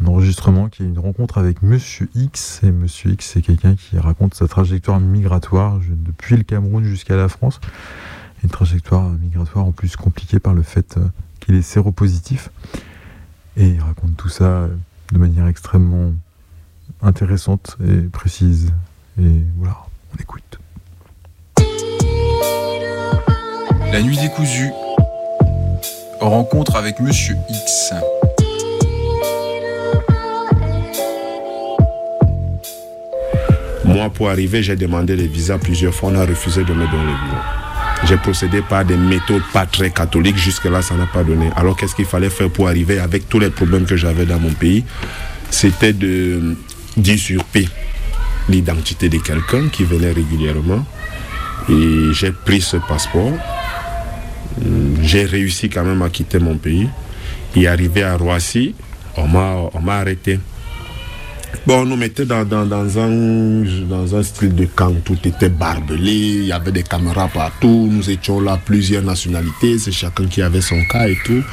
[0.02, 3.98] un enregistrement qui est une rencontre avec Monsieur X et Monsieur X c'est quelqu'un qui
[3.98, 7.62] raconte sa trajectoire migratoire depuis le Cameroun jusqu'à la France.
[8.44, 11.08] Une trajectoire migratoire en plus compliquée par le fait euh,
[11.40, 12.50] qu'il est séropositif.
[13.56, 14.68] Et il raconte tout ça euh,
[15.14, 16.12] de manière extrêmement
[17.02, 18.72] intéressante et précise.
[19.20, 19.78] Et voilà,
[20.14, 20.60] on écoute.
[23.92, 24.72] La nuit décousue.
[26.20, 27.94] Rencontre avec Monsieur X.
[33.86, 36.10] Moi, pour arriver, j'ai demandé les visas plusieurs fois.
[36.12, 37.44] On a refusé de me donner le visa.
[38.06, 40.38] J'ai procédé par des méthodes pas très catholiques.
[40.38, 41.50] Jusque-là, ça n'a pas donné.
[41.56, 44.54] Alors, qu'est-ce qu'il fallait faire pour arriver avec tous les problèmes que j'avais dans mon
[44.54, 44.86] pays?
[45.50, 46.56] C'était de
[46.98, 47.68] d'usurper
[48.48, 50.86] l'identité de quelqu'un qui venait régulièrement.
[51.70, 53.34] Et j'ai pris ce passeport.
[54.62, 56.90] Hum, J'ai réussi quand même à quitter mon pays.
[57.56, 58.76] Et arrivé à Roissy,
[59.18, 60.40] on m'a arrêté.
[61.66, 66.46] Bon, on nous mettait dans, un, dans un style de camp, tout était barbelé, il
[66.46, 70.82] y avait des caméras partout, nous étions là plusieurs nationalités, c'est chacun qui avait son
[70.86, 71.44] cas et tout.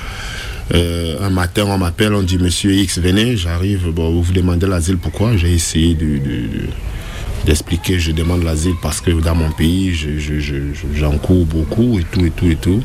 [0.75, 4.67] Euh, un matin, on m'appelle, on dit Monsieur X, venez, j'arrive, bon, vous vous demandez
[4.67, 5.37] l'asile, pourquoi?
[5.37, 6.69] J'ai essayé de, de- de-
[7.45, 11.47] d'expliquer, je demande l'asile parce que dans mon pays, je, je, je- je- j'en cours
[11.47, 12.83] beaucoup et tout, et tout, et tout.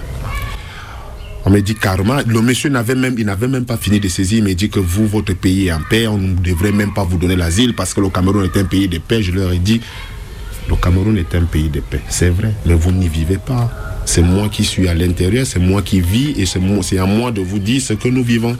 [1.43, 4.37] On me dit carrément, le monsieur n'avait même, il n'avait même pas fini de saisir.
[4.37, 7.03] Il m'a dit que vous, votre pays est en paix, on ne devrait même pas
[7.03, 9.23] vous donner l'asile parce que le Cameroun est un pays de paix.
[9.23, 9.81] Je leur ai dit,
[10.69, 13.71] le Cameroun est un pays de paix, c'est vrai, mais vous n'y vivez pas.
[14.05, 17.41] C'est moi qui suis à l'intérieur, c'est moi qui vis et c'est à moi de
[17.41, 18.57] vous dire ce que nous vivons.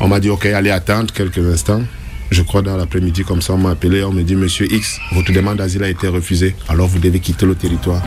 [0.00, 1.82] On m'a dit, ok, allez attendre quelques instants.
[2.30, 5.32] Je crois dans l'après-midi, comme ça, on m'a appelé, on me dit, monsieur X, votre
[5.32, 8.02] demande d'asile a été refusée, alors vous devez quitter le territoire.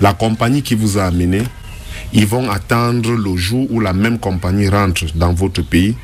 [0.00, 1.42] La compagnie qui vous a amené,
[2.12, 5.94] ils vont attendre le jour où la même compagnie rentre dans votre pays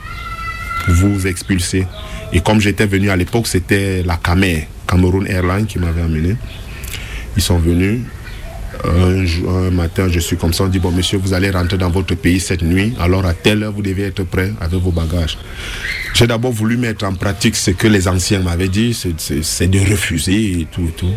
[0.84, 1.86] pour vous expulser.
[2.32, 6.36] Et comme j'étais venu à l'époque, c'était la Camer, Cameroun Airlines, qui m'avait amené.
[7.36, 8.00] Ils sont venus.
[8.84, 11.76] Un, jour- un matin, je suis comme ça, on dit, bon monsieur, vous allez rentrer
[11.78, 14.90] dans votre pays cette nuit, alors à telle heure, vous devez être prêt avec vos
[14.90, 15.38] bagages.
[16.14, 20.60] J'ai d'abord voulu mettre en pratique ce que les anciens m'avaient dit, c'est- de refuser
[20.62, 21.12] et tout et tout.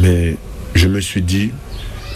[0.00, 0.34] Mais
[0.74, 1.50] je me suis dit,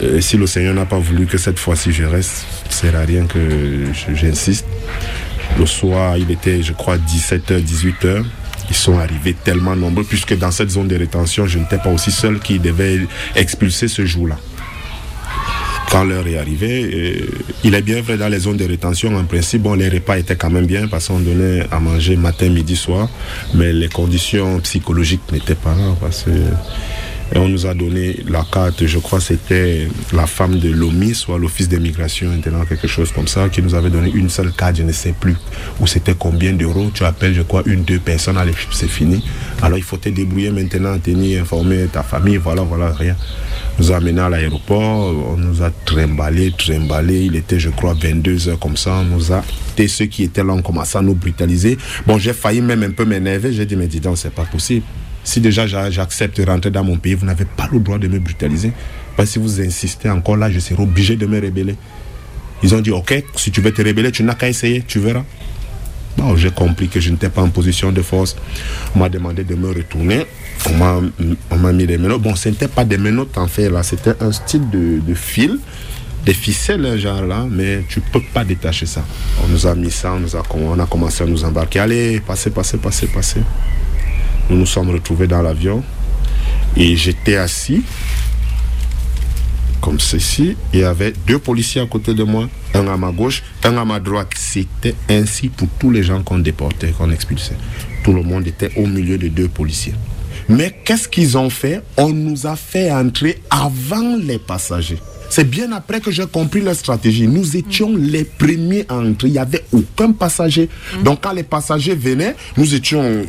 [0.02, 3.26] euh, si le Seigneur n'a pas voulu que cette fois-ci je reste, sert à rien
[3.26, 4.66] que j'insiste.
[5.58, 8.24] Le soir, il était, je crois, 17h, 18h.
[8.68, 12.10] Ils sont arrivés tellement nombreux, puisque dans cette zone de rétention, je n'étais pas aussi
[12.10, 13.00] seul qui devait
[13.36, 14.36] expulser ce jour-là.
[15.90, 17.30] Quand l'heure est arrivée, euh,
[17.62, 20.34] il est bien vrai dans les zones de rétention, en principe, bon, les repas étaient
[20.34, 23.08] quand même bien parce qu'on donnait à manger matin, midi, soir,
[23.54, 26.30] mais les conditions psychologiques n'étaient pas là parce que
[27.34, 31.38] et on nous a donné la carte, je crois c'était la femme de l'OMI, soit
[31.38, 34.82] l'Office d'immigration maintenant, quelque chose comme ça, qui nous avait donné une seule carte, je
[34.82, 35.36] ne sais plus
[35.80, 36.90] où c'était combien d'euros.
[36.94, 39.24] Tu appelles, je crois, une, deux personnes, allez, c'est fini.
[39.60, 43.16] Alors il faut te débrouiller maintenant, tenir, informer ta famille, voilà, voilà, rien.
[43.78, 47.24] nous a amenés à l'aéroport, on nous a trimballé, trimballé.
[47.24, 48.92] Il était, je crois, 22 heures comme ça.
[48.92, 49.42] On nous a.
[49.78, 51.76] Et ceux qui étaient là ont commencé à nous brutaliser.
[52.06, 53.52] Bon, j'ai failli même un peu m'énerver.
[53.52, 54.86] J'ai dit, mais dis donc, c'est pas possible.
[55.26, 58.06] Si déjà j'a- j'accepte de rentrer dans mon pays, vous n'avez pas le droit de
[58.06, 58.70] me brutaliser.
[59.16, 61.74] Parce que si vous insistez encore là, je serai obligé de me rebeller.
[62.62, 65.24] Ils ont dit, ok, si tu veux te rebeller, tu n'as qu'à essayer, tu verras.
[66.16, 68.36] Bon, j'ai compris que je n'étais pas en position de force.
[68.94, 70.26] On m'a demandé de me retourner.
[71.50, 72.22] On m'a, mis des menottes.
[72.22, 75.58] Bon, ce n'était pas des menottes en fait là, c'était un style de, fil,
[76.24, 79.04] des ficelles genre là, mais tu peux pas détacher ça.
[79.44, 81.80] On nous a mis ça, on, a, on a commencé à nous embarquer.
[81.80, 83.40] Allez, passez, passez, passez, passez.
[84.48, 85.82] Nous nous sommes retrouvés dans l'avion
[86.76, 87.82] et j'étais assis
[89.80, 90.56] comme ceci.
[90.72, 93.84] Il y avait deux policiers à côté de moi, un à ma gauche, un à
[93.84, 94.30] ma droite.
[94.36, 97.56] C'était ainsi pour tous les gens qu'on déportait, qu'on expulsait.
[98.02, 99.94] Tout le monde était au milieu de deux policiers.
[100.48, 101.82] Mais qu'est-ce qu'ils ont fait?
[101.96, 104.98] On nous a fait entrer avant les passagers.
[105.28, 107.26] C'est bien après que j'ai compris leur stratégie.
[107.26, 109.28] Nous étions les premiers à entrer.
[109.28, 110.68] Il n'y avait aucun passager.
[111.04, 113.24] Donc quand les passagers venaient, nous étions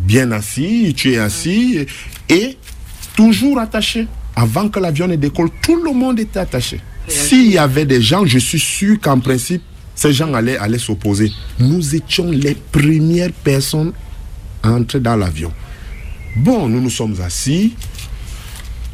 [0.00, 1.86] bien assis, tu es assis,
[2.28, 2.56] et
[3.16, 4.06] toujours attaché.
[4.36, 6.80] Avant que l'avion ne décolle, tout le monde était attaché.
[7.08, 9.62] S'il y avait des gens, je suis sûr qu'en principe,
[9.94, 11.30] ces gens allaient, allaient s'opposer.
[11.58, 13.92] Nous étions les premières personnes
[14.62, 15.52] à entrer dans l'avion.
[16.36, 17.74] Bon, nous nous sommes assis.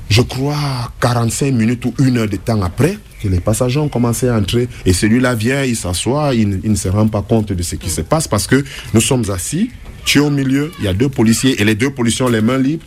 [0.08, 4.28] Je crois 45 minutes ou une heure de temps après, que les passagers ont commencé
[4.28, 4.68] à entrer.
[4.86, 7.74] Et celui-là vient, il s'assoit, il, ne- il ne se rend pas compte de ce
[7.76, 8.64] qui se passe parce que
[8.94, 9.70] nous sommes assis,
[10.06, 12.40] tu es au milieu, il y a deux policiers et les deux policiers ont les
[12.40, 12.84] mains libres.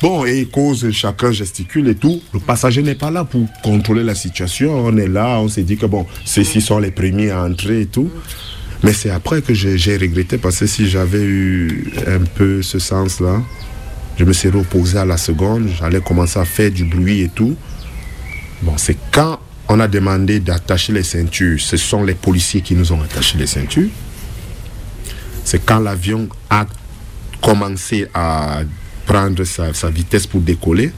[0.00, 2.22] Bon, et ils causent, chacun gesticule et tout.
[2.32, 4.84] Le passager n'est pas là pour contrôler la situation.
[4.84, 7.86] On est là, on s'est dit que bon, ceux-ci sont les premiers à entrer et
[7.86, 8.08] tout.
[8.84, 13.42] Mais c'est après que j'ai regretté parce que si j'avais eu un peu ce sens-là,
[14.16, 17.56] je me serais opposé à la seconde, j'allais commencer à faire du bruit et tout.
[18.62, 22.92] Bon, c'est quand on a demandé d'attacher les ceintures, ce sont les policiers qui nous
[22.92, 23.88] ont attaché les ceintures.
[25.50, 26.66] C'est quand l'avion a
[27.40, 28.60] commencé à
[29.06, 30.92] prendre sa, vitesse pour décoller.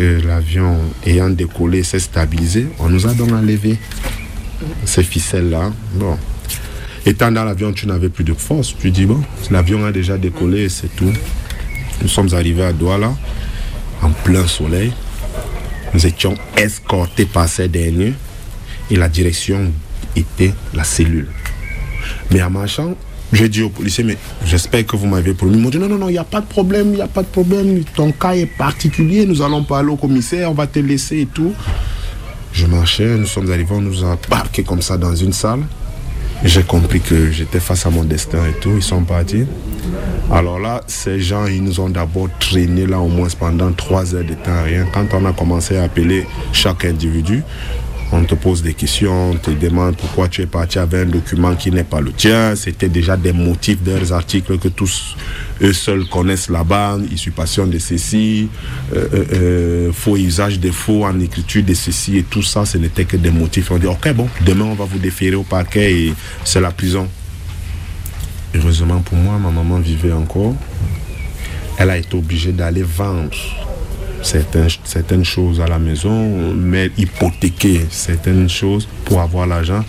[0.00, 2.66] L'avion ayant décollé s'est stabilisé.
[2.80, 3.78] On nous a donc enlevé
[4.84, 5.70] ces ficelles-là.
[5.94, 6.18] Bon.
[7.06, 8.74] Étant dans l'avion, tu n'avais plus de force.
[8.76, 11.12] Tu dis, bon, l'avion a déjà décollé, c'est tout.
[12.02, 13.14] Nous sommes arrivés à Douala,
[14.02, 14.92] en plein soleil.
[15.94, 18.14] Nous étions escortés par ces derniers
[18.90, 19.72] et la direction
[20.16, 21.28] était la cellule.
[22.32, 22.96] Mais en marchant,
[23.32, 25.56] j'ai dit au policier, mais j'espère que vous m'avez promis.
[25.56, 27.08] Ils m'ont dit, non, non, non, il n'y a pas de problème, il n'y a
[27.08, 27.82] pas de problème.
[27.94, 31.54] Ton cas est particulier, nous allons parler au commissaire, on va te laisser et tout.
[32.52, 35.60] Je marchais, nous sommes arrivés, on nous a parqués comme ça dans une salle.
[36.44, 39.44] J'ai compris que j'étais face à mon destin et tout, ils sont partis.
[40.30, 44.24] Alors là, ces gens, ils nous ont d'abord traîné là au moins pendant trois heures
[44.24, 44.86] de temps, rien.
[44.92, 47.42] Quand on a commencé à appeler chaque individu,
[48.14, 51.54] On te pose des questions, on te demande pourquoi tu es parti avec un document
[51.54, 52.54] qui n'est pas le tien.
[52.54, 55.16] C'était déjà des motifs de leurs articles que tous
[55.62, 56.98] eux seuls connaissent là-bas.
[57.10, 58.50] Usurpation de ceci,
[58.94, 62.76] euh, euh, euh, faux usage des faux en écriture de ceci et tout ça, ce
[62.76, 63.70] n'était que des motifs.
[63.70, 66.14] On dit, ok, bon, demain on va vous déférer au parquet et
[66.44, 67.08] c'est la prison.
[68.54, 70.54] Heureusement pour moi, ma maman vivait encore.
[71.78, 73.30] Elle a été obligée d'aller vendre
[74.22, 79.84] certaines, choses à la maison, mais hypothéquer certaines choses pour avoir l'argent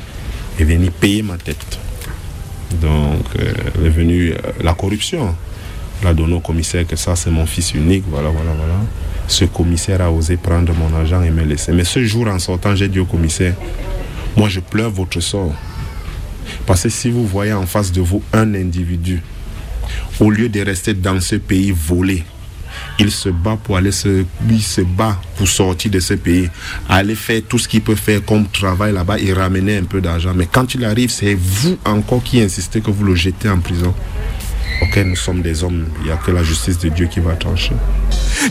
[0.60, 1.80] et venir payer ma tête.
[2.82, 5.36] Donc, euh, est venue euh, la corruption.
[6.02, 8.76] Elle a donné au commissaire que ça, c'est mon fils unique, voilà, voilà, voilà.
[9.28, 11.72] Ce commissaire a osé prendre mon argent et me laisser.
[11.72, 13.56] Mais ce jour, en sortant, j'ai dit au commissaire,
[14.36, 15.54] moi, je pleure votre sort.
[16.66, 19.22] Parce que si vous voyez en face de vous un individu,
[20.20, 22.24] au lieu de rester dans ce pays volé,
[23.00, 26.50] il se bat pour aller se, il se bat pour sortir de ce pays,
[26.90, 30.34] aller faire tout ce qu'il peut faire comme travail là-bas et ramener un peu d'argent.
[30.36, 33.94] Mais quand il arrive, c'est vous encore qui insistez que vous le jetez en prison.
[34.84, 37.36] Ok, nous sommes des hommes, il n'y a que la justice de Dieu qui va
[37.38, 37.72] trancher.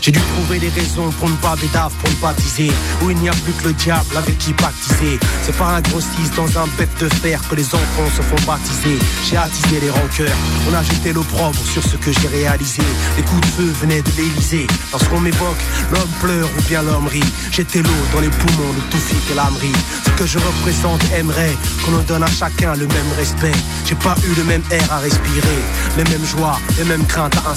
[0.01, 2.71] J'ai dû trouver des raisons pour ne pas bédave, pour ne pas teaser.
[3.03, 5.19] Où il n'y a plus que le diable avec qui baptiser.
[5.43, 8.97] C'est pas un grossiste dans un bête de fer que les enfants se font baptiser.
[9.29, 10.35] J'ai attisé les rancœurs,
[10.69, 12.81] on a jeté l'opprobre sur ce que j'ai réalisé.
[13.15, 14.65] Les coups de feu venaient de l'Elysée.
[14.91, 15.61] Lorsqu'on m'évoque,
[15.91, 17.23] l'homme pleure ou bien l'homme rit.
[17.51, 19.77] J'étais l'eau dans les poumons de Toufik et l'âmerie.
[20.05, 21.55] Ce que je représente aimerait
[21.85, 23.51] qu'on nous donne à chacun le même respect.
[23.85, 25.61] J'ai pas eu le même air à respirer,
[25.97, 27.53] les mêmes joies, les mêmes craintes à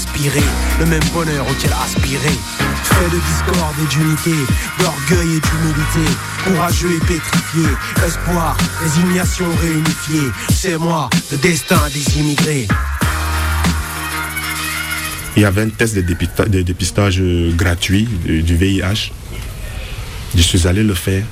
[0.80, 2.36] le même bonheur auquel aspirer.
[2.84, 4.34] Fait de discorde et d'unité,
[4.78, 6.12] d'orgueil et d'humilité,
[6.44, 7.64] courageux et pétrifié,
[8.06, 10.30] espoir, résignation réunifiée.
[10.52, 12.68] C'est moi, le destin des immigrés.
[15.36, 19.12] Il y avait un test de, dépista- de dépistage euh, gratuit du VIH.
[20.34, 21.24] Je suis allé le faire.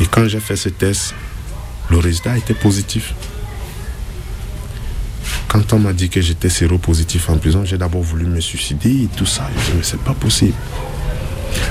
[0.00, 1.14] Et quand j'ai fait ce test,
[1.90, 3.12] le résultat était positif.
[5.50, 9.08] Quand on m'a dit que j'étais séropositif en prison, j'ai d'abord voulu me suicider et
[9.16, 9.50] tout ça.
[9.68, 10.54] Je me c'est pas possible.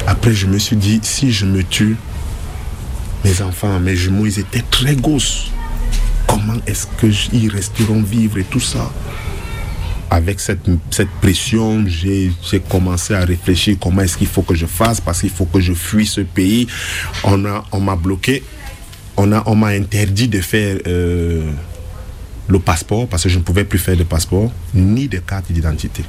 [0.06, 1.96] Après, je me suis dit, si je me tue,
[3.24, 5.52] mes enfants, mes jumeaux, ils étaient très gosses.
[6.28, 8.92] Comment est-ce qu'ils resteront vivre et tout ça?
[10.12, 12.32] Avec cette, cette pression, j'ai
[12.68, 15.72] commencé à réfléchir comment est-ce qu'il faut que je fasse parce qu'il faut que je
[15.74, 16.68] fuis ce pays.
[17.24, 18.44] On a- on m'a bloqué,
[19.16, 21.52] on a- on m'a interdit de faire euh,
[22.50, 26.04] le passeport parce que je ne pouvais plus faire de passeport ni de carte d'identité.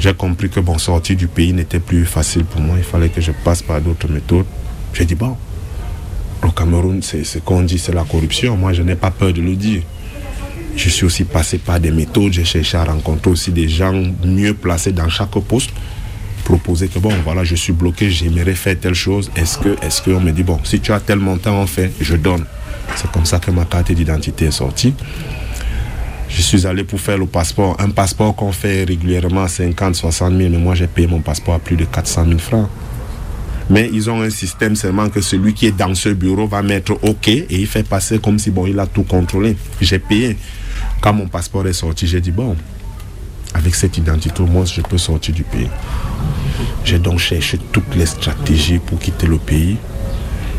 [0.00, 3.20] J'ai compris que bon, sortir du pays n'était plus facile pour moi, il fallait que
[3.20, 4.46] je passe par d'autres méthodes.
[4.94, 5.36] J'ai dit bon,
[6.42, 8.56] au Cameroun, c'est ce qu'on dit, c'est la corruption.
[8.56, 9.82] Moi, je n'ai pas peur de le dire.
[10.76, 13.92] Je suis aussi passé par des méthodes, j'ai cherché à rencontrer aussi des gens
[14.24, 15.70] mieux placés dans chaque poste.
[16.44, 19.30] Proposer que bon, voilà, je suis bloqué, j'aimerais faire telle chose.
[19.36, 21.92] Est-ce que, est-ce que, on me dit, bon, si tu as tel montant, on fait,
[22.00, 22.44] je donne.
[22.94, 24.94] C'est comme ça que ma carte d'identité est sortie.
[26.28, 27.76] Je suis allé pour faire le passeport.
[27.80, 31.54] Un passeport qu'on fait régulièrement à 50, 60 000, mais moi j'ai payé mon passeport
[31.54, 32.68] à plus de 400 000 francs.
[33.70, 36.92] Mais ils ont un système seulement que celui qui est dans ce bureau va mettre
[37.02, 39.56] OK et il fait passer comme si bon, il a tout contrôlé.
[39.80, 40.36] J'ai payé.
[41.00, 42.56] Quand mon passeport est sorti, j'ai dit bon,
[43.54, 45.68] avec cette identité, moi je peux sortir du pays.
[46.84, 49.76] J'ai donc cherché toutes les stratégies pour quitter le pays.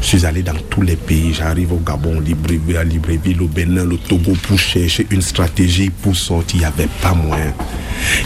[0.01, 1.33] Je suis allé dans tous les pays.
[1.33, 6.15] J'arrive au Gabon, Libreville, à Libreville, au Bénin, le Togo pour chercher une stratégie pour
[6.15, 6.55] sortir.
[6.55, 7.53] Il n'y avait pas moyen.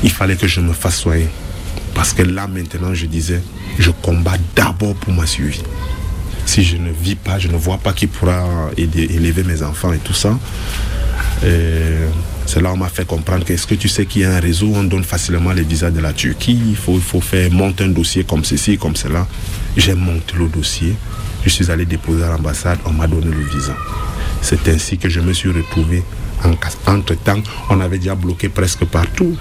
[0.03, 1.27] Il fallait que je me fasse soigner.
[1.95, 3.41] Parce que là maintenant, je disais,
[3.79, 5.63] je combats d'abord pour ma survie.
[6.45, 9.99] Si je ne vis pas, je ne vois pas qui pourra élever mes enfants et
[9.99, 10.37] tout ça.
[11.45, 12.07] Et
[12.45, 14.71] c'est là m'a fait comprendre que est-ce que tu sais qu'il y a un réseau
[14.75, 17.89] on donne facilement les visas de la Turquie Il faut, il faut faire monter un
[17.89, 19.27] dossier comme ceci, comme cela.
[19.75, 20.95] J'ai monté le dossier.
[21.43, 23.75] Je suis allé déposer à l'ambassade, on m'a donné le visa.
[24.41, 26.03] C'est ainsi que je me suis retrouvé.
[26.43, 26.53] En,
[26.91, 29.35] entre-temps, on avait déjà bloqué presque partout.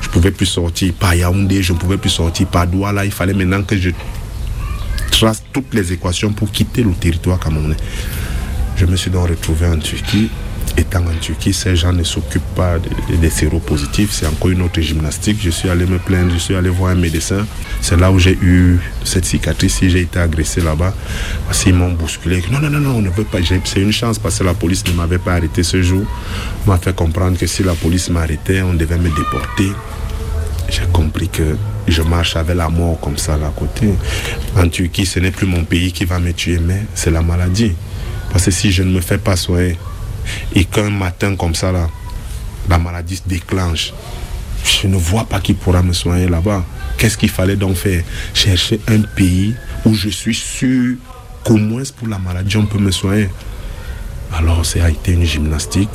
[0.00, 3.04] Je ne pouvais plus sortir par Yaoundé, je ne pouvais plus sortir par Douala.
[3.04, 3.90] Il fallait maintenant que je
[5.10, 7.76] trace toutes les équations pour quitter le territoire camerounais.
[8.76, 10.30] Je me suis donc retrouvé en Turquie.
[10.76, 14.10] Étant en Turquie, ces gens ne s'occupent pas de- de- des séropositifs.
[14.10, 15.38] C'est encore une autre gymnastique.
[15.40, 17.46] Je suis allé me plaindre, je suis allé voir un médecin.
[17.80, 19.76] C'est là où j'ai eu cette cicatrice.
[19.76, 20.92] Si j'ai été agressé là-bas,
[21.52, 22.42] qu'ils m'ont bousculé.
[22.50, 23.38] Non, non, non, non, on ne veut pas.
[23.64, 26.04] C'est une chance parce que la police ne m'avait pas arrêté ce jour.
[26.66, 29.70] M'a fait comprendre que si la police m'arrêtait, on devait me déporter.
[30.68, 31.56] J'ai compris que
[31.86, 33.90] je marche avec la mort comme ça là à côté.
[34.56, 37.72] En Turquie, ce n'est plus mon pays qui va me tuer, mais c'est la maladie.
[38.32, 39.78] Parce que si je ne me fais pas soigner
[40.54, 41.88] et qu'un matin comme ça là,
[42.68, 43.92] la maladie se déclenche,
[44.64, 46.64] je ne vois pas qui pourra me soigner là-bas.
[46.96, 48.02] Qu'est-ce qu'il fallait donc faire?
[48.32, 50.96] Chercher un pays où je suis sûr
[51.44, 53.28] qu'au moins pour la maladie, on peut me soigner.
[54.32, 55.90] Alors, ça a été une gymnastique.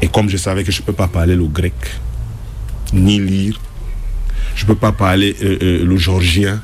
[0.00, 1.74] Et comme je savais que je ne peux pas parler le grec,
[2.92, 3.60] ni lire,
[4.54, 6.60] je ne peux pas parler euh, euh, le georgien,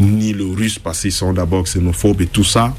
[0.00, 2.74] ni le russe, parce qu'ils sont d'abord xénophobes et tout ça,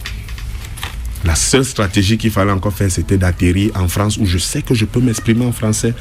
[1.25, 4.73] la seule stratégie qu'il fallait encore faire, c'était d'atterrir en France, où je sais que
[4.73, 5.93] je peux m'exprimer en français.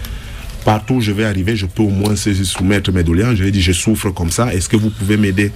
[0.64, 3.36] Partout où je vais arriver, je peux au moins soumettre mes doléances.
[3.36, 5.52] Je lui ai dit, je souffre comme ça, est-ce que vous pouvez m'aider?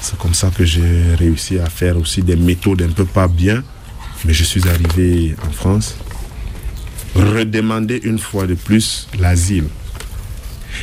[0.00, 3.62] C'est comme ça que j'ai réussi à faire aussi des méthodes un peu pas bien.
[4.24, 5.96] Mais je suis arrivé en France,
[7.14, 9.64] redemander une fois de plus l'asile.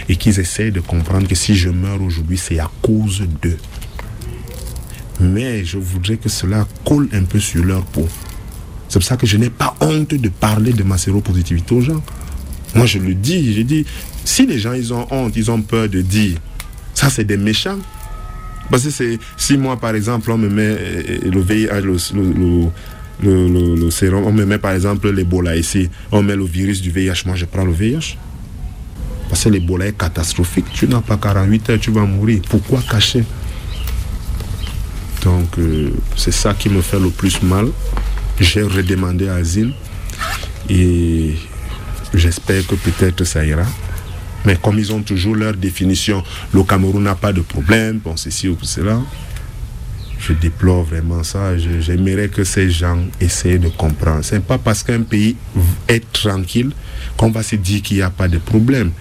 [0.10, 3.58] Et qu'ils essayent de comprendre que si je meurs aujourd'hui, c'est à cause d'eux.
[5.20, 8.08] Mais je voudrais que cela colle un peu sur leur peau.
[8.90, 12.02] C'est pour ça que je n'ai pas honte de parler de ma séropositivité aux gens.
[12.76, 13.86] Moi, je le dis, je dis,
[14.24, 16.38] si les gens, ils ont honte, ils ont peur de dire,
[16.94, 17.80] ça, c'est des méchants.
[18.70, 22.70] Parce que c'est, si moi, par exemple, on me met euh, le VIH, le,
[23.24, 27.24] le, sérum, on me met par exemple l'Ebola ici, on met le virus du VIH,
[27.26, 28.18] moi je prends le VIH.
[29.30, 32.42] Parce que l'Ebola est catastrophique, tu n'as pas 48 heures, tu vas mourir.
[32.50, 33.24] Pourquoi cacher?
[35.28, 37.68] Donc euh, c'est ça qui me fait le plus mal.
[38.40, 39.74] J'ai redemandé asile
[40.70, 41.36] et
[42.14, 43.66] j'espère que peut-être ça ira.
[44.46, 46.24] Mais comme ils ont toujours leur définition,
[46.54, 49.02] le Cameroun n'a pas de problème, bon ceci ou cela,
[50.18, 51.58] je déplore vraiment ça.
[51.58, 54.24] J'aimerais que ces gens essayent de comprendre.
[54.24, 55.36] Ce n'est pas parce qu'un pays
[55.90, 56.72] est tranquille
[57.18, 58.92] qu'on va se dire qu'il n'y a pas de problème.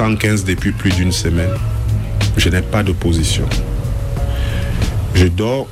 [0.00, 1.50] J'appelle le 115 depuis plus d'une semaine.
[2.38, 3.46] Je n'ai pas de position.
[5.14, 5.68] Je dors.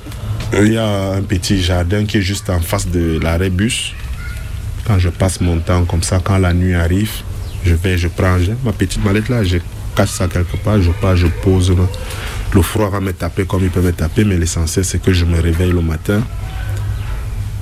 [0.53, 3.95] Il y a un petit jardin qui est juste en face de l'arrêt bus.
[4.87, 7.11] Quand je passe mon temps comme ça, quand la nuit arrive,
[7.65, 9.59] je vais, je prends ma petite mallette là, je
[9.95, 11.75] cache ça quelque part, je pars, je pose.
[12.53, 15.25] Le froid va me taper comme il peut me taper, mais l'essentiel c'est que je
[15.25, 16.23] me réveille le matin.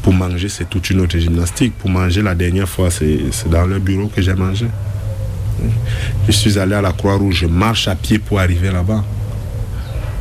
[0.02, 1.74] Pour manger, c'est toute une autre gymnastique.
[1.78, 4.66] Pour manger, la dernière fois, c'est dans le bureau que j'ai mangé.
[6.26, 9.04] Je suis allé à la Croix-Rouge, je marche à pied pour arriver là-bas.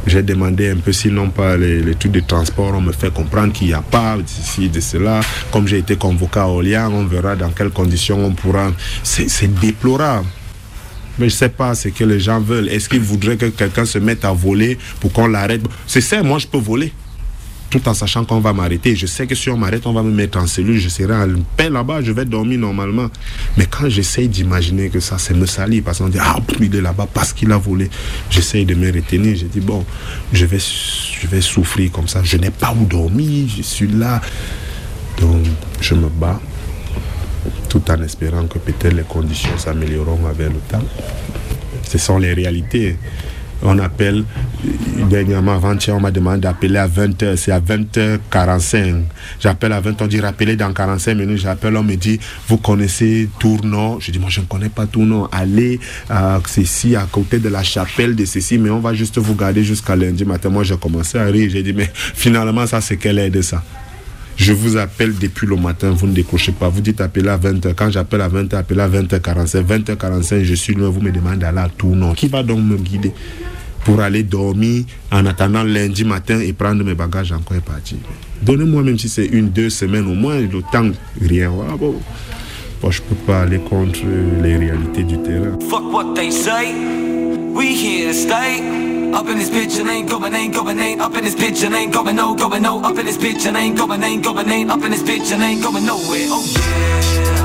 [0.08, 2.74] J'ai demandé un peu s'ils n'ont pas les, les trucs de transport.
[2.76, 5.22] On me fait comprendre qu'il n'y a pas d'ici, de cela.
[5.52, 8.72] Comme j'ai été convoqué à Orléans, on verra dans quelles conditions on pourra.
[9.02, 10.28] C'est déplorable.
[11.18, 12.70] Mais je ne sais pas ce que les gens veulent.
[12.70, 15.62] Est-ce qu'ils voudraient que quelqu'un se mette à voler pour qu'on l'arrête?
[15.88, 16.94] C'est ça, moi je peux voler.
[17.76, 18.96] Tout en sachant qu'on va m'arrêter.
[18.96, 20.80] Je sais que si on m'arrête, on va me mettre en cellule.
[20.80, 21.28] Je serai en
[21.58, 23.10] paix là-bas, je vais dormir normalement.
[23.58, 26.82] Mais quand j'essaye d'imaginer que ça, c'est me salir, parce qu'on dit, ah, il est
[26.82, 27.90] là-bas parce qu'il a volé.
[28.30, 29.36] J'essaye de me retenir.
[29.36, 29.84] Je dis, bon,
[30.32, 32.22] je vais, je vais souffrir comme ça.
[32.24, 34.22] Je n'ai pas où dormir, je suis là.
[35.20, 35.46] Donc,
[35.82, 36.40] je me bats
[37.68, 40.86] tout en espérant que peut-être les conditions s'amélioreront avec le temps.
[41.84, 42.96] Ce sont les réalités.
[43.62, 44.24] On appelle,
[45.10, 49.04] dernièrement, avant-hier, on m'a demandé d'appeler à 20h, c'est à 20h45.
[49.40, 53.30] J'appelle à 20h, on dit rappelez dans 45 minutes, j'appelle, on me dit, vous connaissez
[53.40, 55.80] Tournon Je dis, moi je ne connais pas Tournon, allez
[56.10, 59.64] à ceci, à côté de la chapelle de ceci, mais on va juste vous garder
[59.64, 60.50] jusqu'à lundi matin.
[60.50, 63.64] Moi j'ai commencé à rire, j'ai dit, mais finalement ça c'est quelle aide ça?
[64.38, 66.68] Je vous appelle depuis le matin, vous ne décrochez pas.
[66.68, 67.74] Vous dites appeler à 20h.
[67.76, 69.64] Quand j'appelle à 20h, appelez à 20h45.
[69.66, 72.14] 20h45, je suis loin, vous me demandez d'aller à Tournon.
[72.14, 73.12] Qui va donc me guider
[73.86, 77.98] pour aller dormir en attendant lundi matin et prendre mes bagages encore et partir?
[78.42, 80.90] Donnez-moi, même si c'est une, deux semaines au moins, le temps,
[81.22, 81.50] rien.
[81.50, 81.96] Voilà, bon.
[82.82, 84.02] Bon, je ne peux pas aller contre
[84.44, 85.58] les réalités du terrain.
[85.70, 86.74] Fuck what they say.
[87.54, 88.95] We here to stay.
[89.16, 91.74] Up in this bitch and ain't going, ain't going, ain't up in this bitch and
[91.74, 92.84] ain't going, no, going, no.
[92.84, 95.42] Up in this bitch and ain't going, ain't going, ain't up in this bitch and
[95.42, 96.28] ain't going nowhere.
[96.30, 97.45] Oh yeah.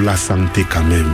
[0.00, 1.12] La santé quand même.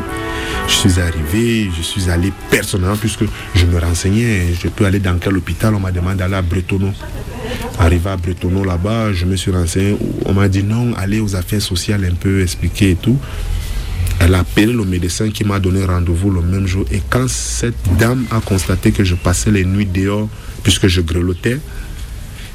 [0.69, 5.19] Je suis arrivé, je suis allé personnellement puisque je me renseignais, je peux aller dans
[5.19, 6.93] quel hôpital, on m'a demandé d'aller à Bretonneau.
[7.79, 11.63] Arrivé à Bretonneau là-bas, je me suis renseigné, on m'a dit non, allez aux affaires
[11.63, 13.19] sociales un peu expliquer et tout.
[14.19, 16.85] Elle a appelé le médecin qui m'a donné rendez-vous le même jour.
[16.91, 20.29] Et quand cette dame a constaté que je passais les nuits dehors,
[20.63, 21.59] puisque je grelottais,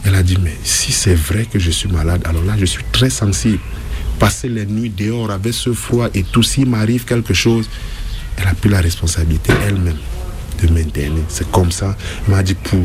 [0.03, 2.83] elle a dit, mais si c'est vrai que je suis malade, alors là, je suis
[2.91, 3.59] très sensible.
[4.21, 7.67] Passer les nuits dehors avec ce froid et tout, s'il m'arrive quelque chose,
[8.37, 9.97] elle a pris la responsabilité elle-même
[10.61, 11.23] de m'interner.
[11.27, 11.97] C'est comme ça.
[12.27, 12.79] Elle m'a dit, pour,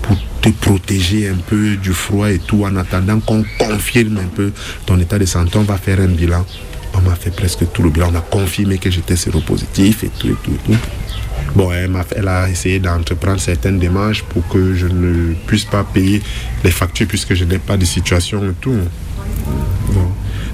[0.00, 4.52] pour te protéger un peu du froid et tout, en attendant qu'on confirme un peu
[4.86, 6.46] ton état de santé, on va faire un bilan.
[6.94, 8.08] On m'a fait presque tout le bilan.
[8.10, 10.78] On a confirmé que j'étais séropositif et tout et tout et tout.
[11.54, 16.22] Bon, elle, elle a essayé d'entreprendre certaines démarches pour que je ne puisse pas payer
[16.64, 18.78] les factures puisque je n'ai pas de situation et tout.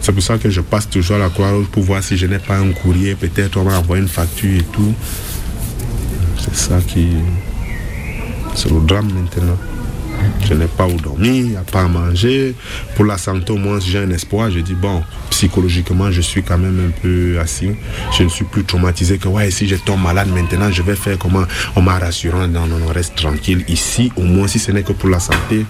[0.00, 2.38] C'est pour ça que je passe toujours à la Croix-Rouge pour voir si je n'ai
[2.38, 3.14] pas un courrier.
[3.14, 4.94] Peut-être on va envoyer une facture et tout.
[6.38, 7.08] C'est ça qui.
[8.54, 9.56] C'est le drame maintenant.
[10.44, 12.54] Je n'ai pas où dormir, pas à manger.
[12.94, 14.50] Pour la santé, au moins, j'ai un espoir.
[14.50, 17.70] Je dis, bon, psychologiquement, je suis quand même un peu assis.
[18.16, 21.16] Je ne suis plus traumatisé que, ouais, si je tombe malade maintenant, je vais faire
[21.18, 21.44] comment?
[21.76, 23.64] On m'a rassuré, non, non, non, reste tranquille.
[23.68, 25.64] Ici, au moins, si ce n'est que pour la santé,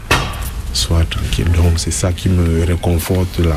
[0.73, 1.51] sois tranquille.
[1.57, 3.57] Donc, c'est ça qui me réconforte là.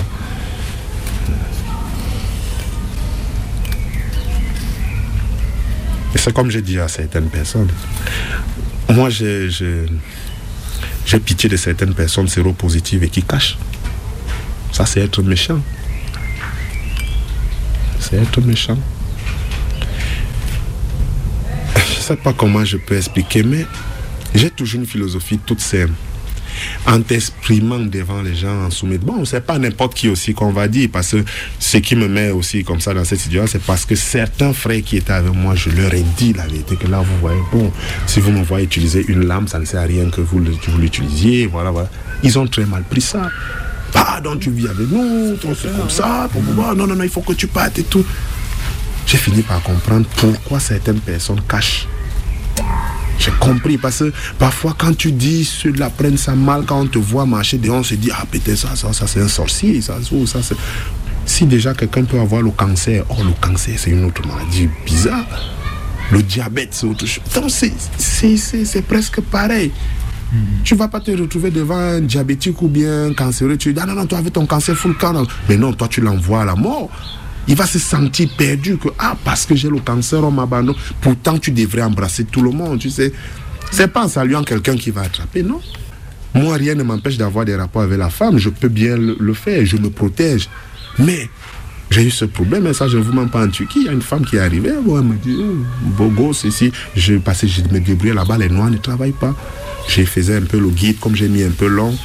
[6.16, 7.70] C'est comme j'ai dit à certaines personnes.
[8.90, 9.50] Moi, j'ai
[11.26, 13.58] pitié de certaines personnes séropositives et qui cachent.
[14.72, 15.60] Ça, c'est être méchant.
[18.00, 18.78] C'est être méchant.
[21.76, 23.66] Je sais pas comment je peux expliquer, mais
[24.36, 25.94] j'ai toujours une philosophie toute simple.
[26.86, 29.06] En t'exprimant devant les gens, en soumettant.
[29.06, 31.24] Bon, c'est pas n'importe qui aussi qu'on va dire, parce que
[31.60, 34.82] ce qui me met aussi comme ça dans cette situation, c'est parce que certains frères
[34.84, 37.72] qui étaient avec moi, je leur ai dit la vérité, que là, vous voyez, bon,
[38.06, 40.40] si vous me voyez utiliser une lame, ça ne sert à rien que vous,
[40.80, 41.90] l'utilisiez, voilà, voilà.
[42.24, 43.30] Ils ont très mal pris ça.
[43.96, 47.04] Ah, donc tu vis avec nous, toi, c'est comme ça, pour pouvoir, non, non, non,
[47.04, 48.06] il faut que tu partes et tout.
[49.06, 51.88] J'ai fini par comprendre pourquoi certaines personnes cachent.
[53.20, 56.98] J'ai compris parce que parfois quand tu dis ceux-là prennent ça mal, quand on te
[57.00, 59.98] voit marcher dehors, on se dit ah peut-être ça, ça, ça c'est un sorcier, ça,
[60.02, 60.56] ça, ça c'est.
[61.26, 65.26] Si déjà quelqu'un peut avoir le cancer, oh le cancer c'est une autre maladie bizarre.
[66.12, 67.24] Le diabète c'est autre chose.
[67.34, 69.72] Donc c'est- presque pareil.
[70.64, 73.86] Tu vas pas te retrouver devant un diabétique ou bien un cancéreux, tu dis ah
[73.86, 75.14] non non toi avec ton cancer full camp.
[75.48, 76.90] Mais non, toi tu l'envoies à la mort.
[77.48, 80.76] Il va se sentir perdu que ah parce que j'ai le cancer on m'abandonne.
[81.02, 83.12] Pourtant tu devrais embrasser tout le monde, tu sais.
[83.72, 85.60] C'est pas en saluant quelqu'un qui va attraper, non.
[86.36, 89.66] Moi rien ne m'empêche d'avoir des rapports avec la femme, je peux bien le, faire,
[89.66, 90.50] je me protège.
[91.00, 91.30] Mais
[91.90, 93.90] j'ai eu ce problème, et ça je ne vous mens pas en Turquie, il y
[93.90, 95.66] a une femme qui est arrivée, elle me dit, oh,
[95.98, 99.36] beau gosse ici, je, que je me débrouillais là-bas, les noirs ne travaillent pas.
[99.88, 101.96] J'ai faisais un peu le guide, comme j'ai mis un peu long,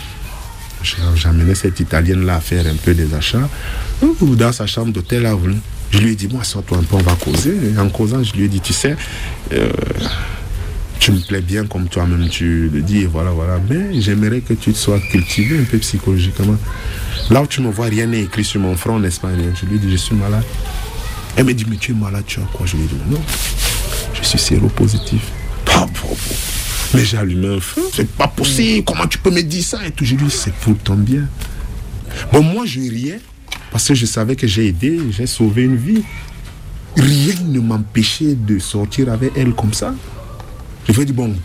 [0.83, 3.49] j'amenais cette italienne-là à faire un peu des achats.
[4.21, 5.37] Dans sa chambre d'hôtel, là,
[5.91, 7.55] je lui ai dit, moi, sors-toi un peu, on va causer.
[7.75, 8.97] Et en causant, je lui ai dit, tu sais,
[9.53, 9.71] euh,
[10.99, 13.59] tu me plais bien comme toi-même tu le dis, voilà, voilà.
[13.69, 16.57] Mais j'aimerais que tu sois cultivé un peu psychologiquement.
[17.31, 19.29] Là où tu me vois, rien n'est écrit sur mon front, pas?
[19.29, 19.53] Rien.
[19.55, 20.45] Je lui ai dit, je suis malade.
[21.37, 22.67] Elle me dit, mais tu es malade, tu as quoi?
[22.67, 23.21] Je lui ai dit, non,
[24.15, 25.23] je suis séropositif.
[25.71, 26.58] Ah, bon, bon.
[26.94, 29.86] Mais j'ai allumé un feu, c'est pas possible, comment tu peux me dire ça?
[29.86, 30.05] Et tout.
[30.05, 31.28] Je lui ai dit, c'est pour ton bien.
[32.32, 33.20] Bon, moi, je riais
[33.70, 36.02] parce que je savais que j'ai aidé, j'ai sauvé une vie.
[36.97, 39.94] Rien ne m'empêchait de sortir avec elle comme ça.
[40.89, 41.36] Je lui ai dit, bon,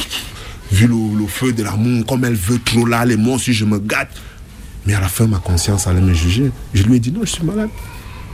[0.72, 3.66] vu le, le feu de l'amour, comme elle veut trop là, les moi aussi je
[3.66, 4.16] me gâte.
[4.86, 6.52] Mais à la fin, ma conscience allait me juger.
[6.74, 7.70] Je lui ai dit, non, je suis malade.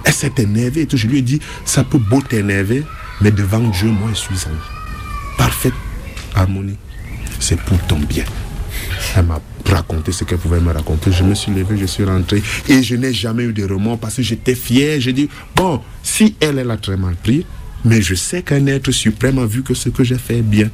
[0.03, 0.97] Elle s'est énervée et tout.
[0.97, 2.83] Je lui ai dit, ça peut beau t'énerver,
[3.21, 5.73] mais devant Dieu, moi, je suis en parfaite
[6.35, 6.77] harmonie.
[7.49, 8.25] C'est pour ton bien.
[9.15, 11.11] Elle m'a raconté ce qu'elle pouvait me raconter.
[11.11, 14.17] Je me suis levé, je suis rentré et je n'ai jamais eu de remords parce
[14.17, 15.01] que j'étais fier.
[15.01, 17.47] J'ai dit, bon, si elle, elle a très mal pris,
[17.83, 20.69] mais je sais qu'un être suprême a vu que ce que j'ai fait est bien.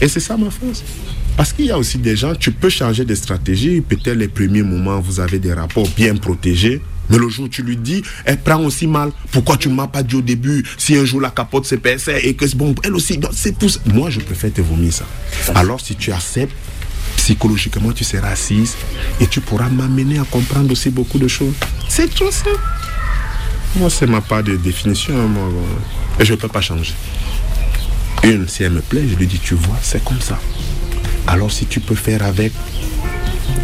[0.00, 0.84] Et c'est ça ma force.
[1.36, 3.80] Parce qu'il y a aussi des gens, tu peux changer de stratégie.
[3.80, 6.80] Peut-être les premiers moments, vous avez des rapports bien protégés.
[7.10, 9.10] Mais le jour où tu lui dis, elle prend aussi mal.
[9.32, 12.20] Pourquoi tu ne m'as pas dit au début Si un jour la capote s'est percée
[12.24, 13.80] et que c'est bon, elle aussi, donc c'est pour ça.
[13.86, 15.04] Moi, je préfère te vomir ça.
[15.54, 16.52] Alors, si tu acceptes,
[17.16, 18.74] psychologiquement, tu seras assise
[19.20, 21.54] et tu pourras m'amener à comprendre aussi beaucoup de choses.
[21.88, 22.50] C'est tout ça.
[23.76, 25.14] Moi, c'est ma part de définition.
[25.14, 25.30] hein.
[26.20, 26.94] Et je ne peux pas changer.
[28.24, 30.38] Une, si elle me plaît, je lui dis, tu vois, c'est comme ça.
[31.26, 32.52] Alors, si tu peux faire avec,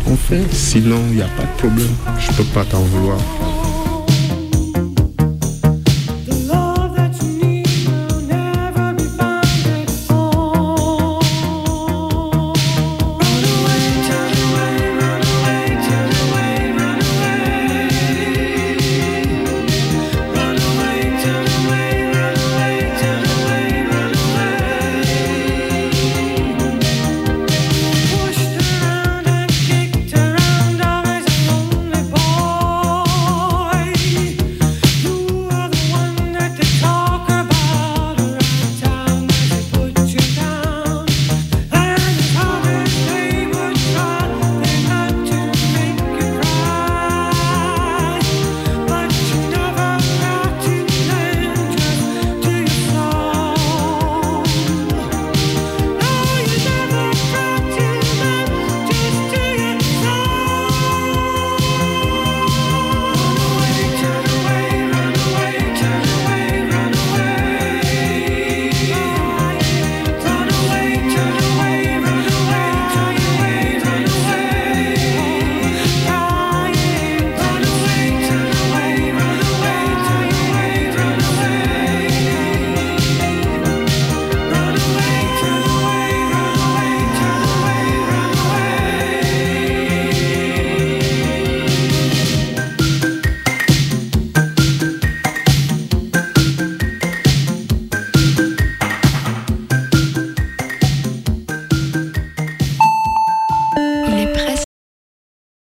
[0.06, 0.42] on fait.
[0.52, 1.94] Sinon, il n'y a pas de problème.
[2.18, 3.18] Je ne peux pas t'en vouloir.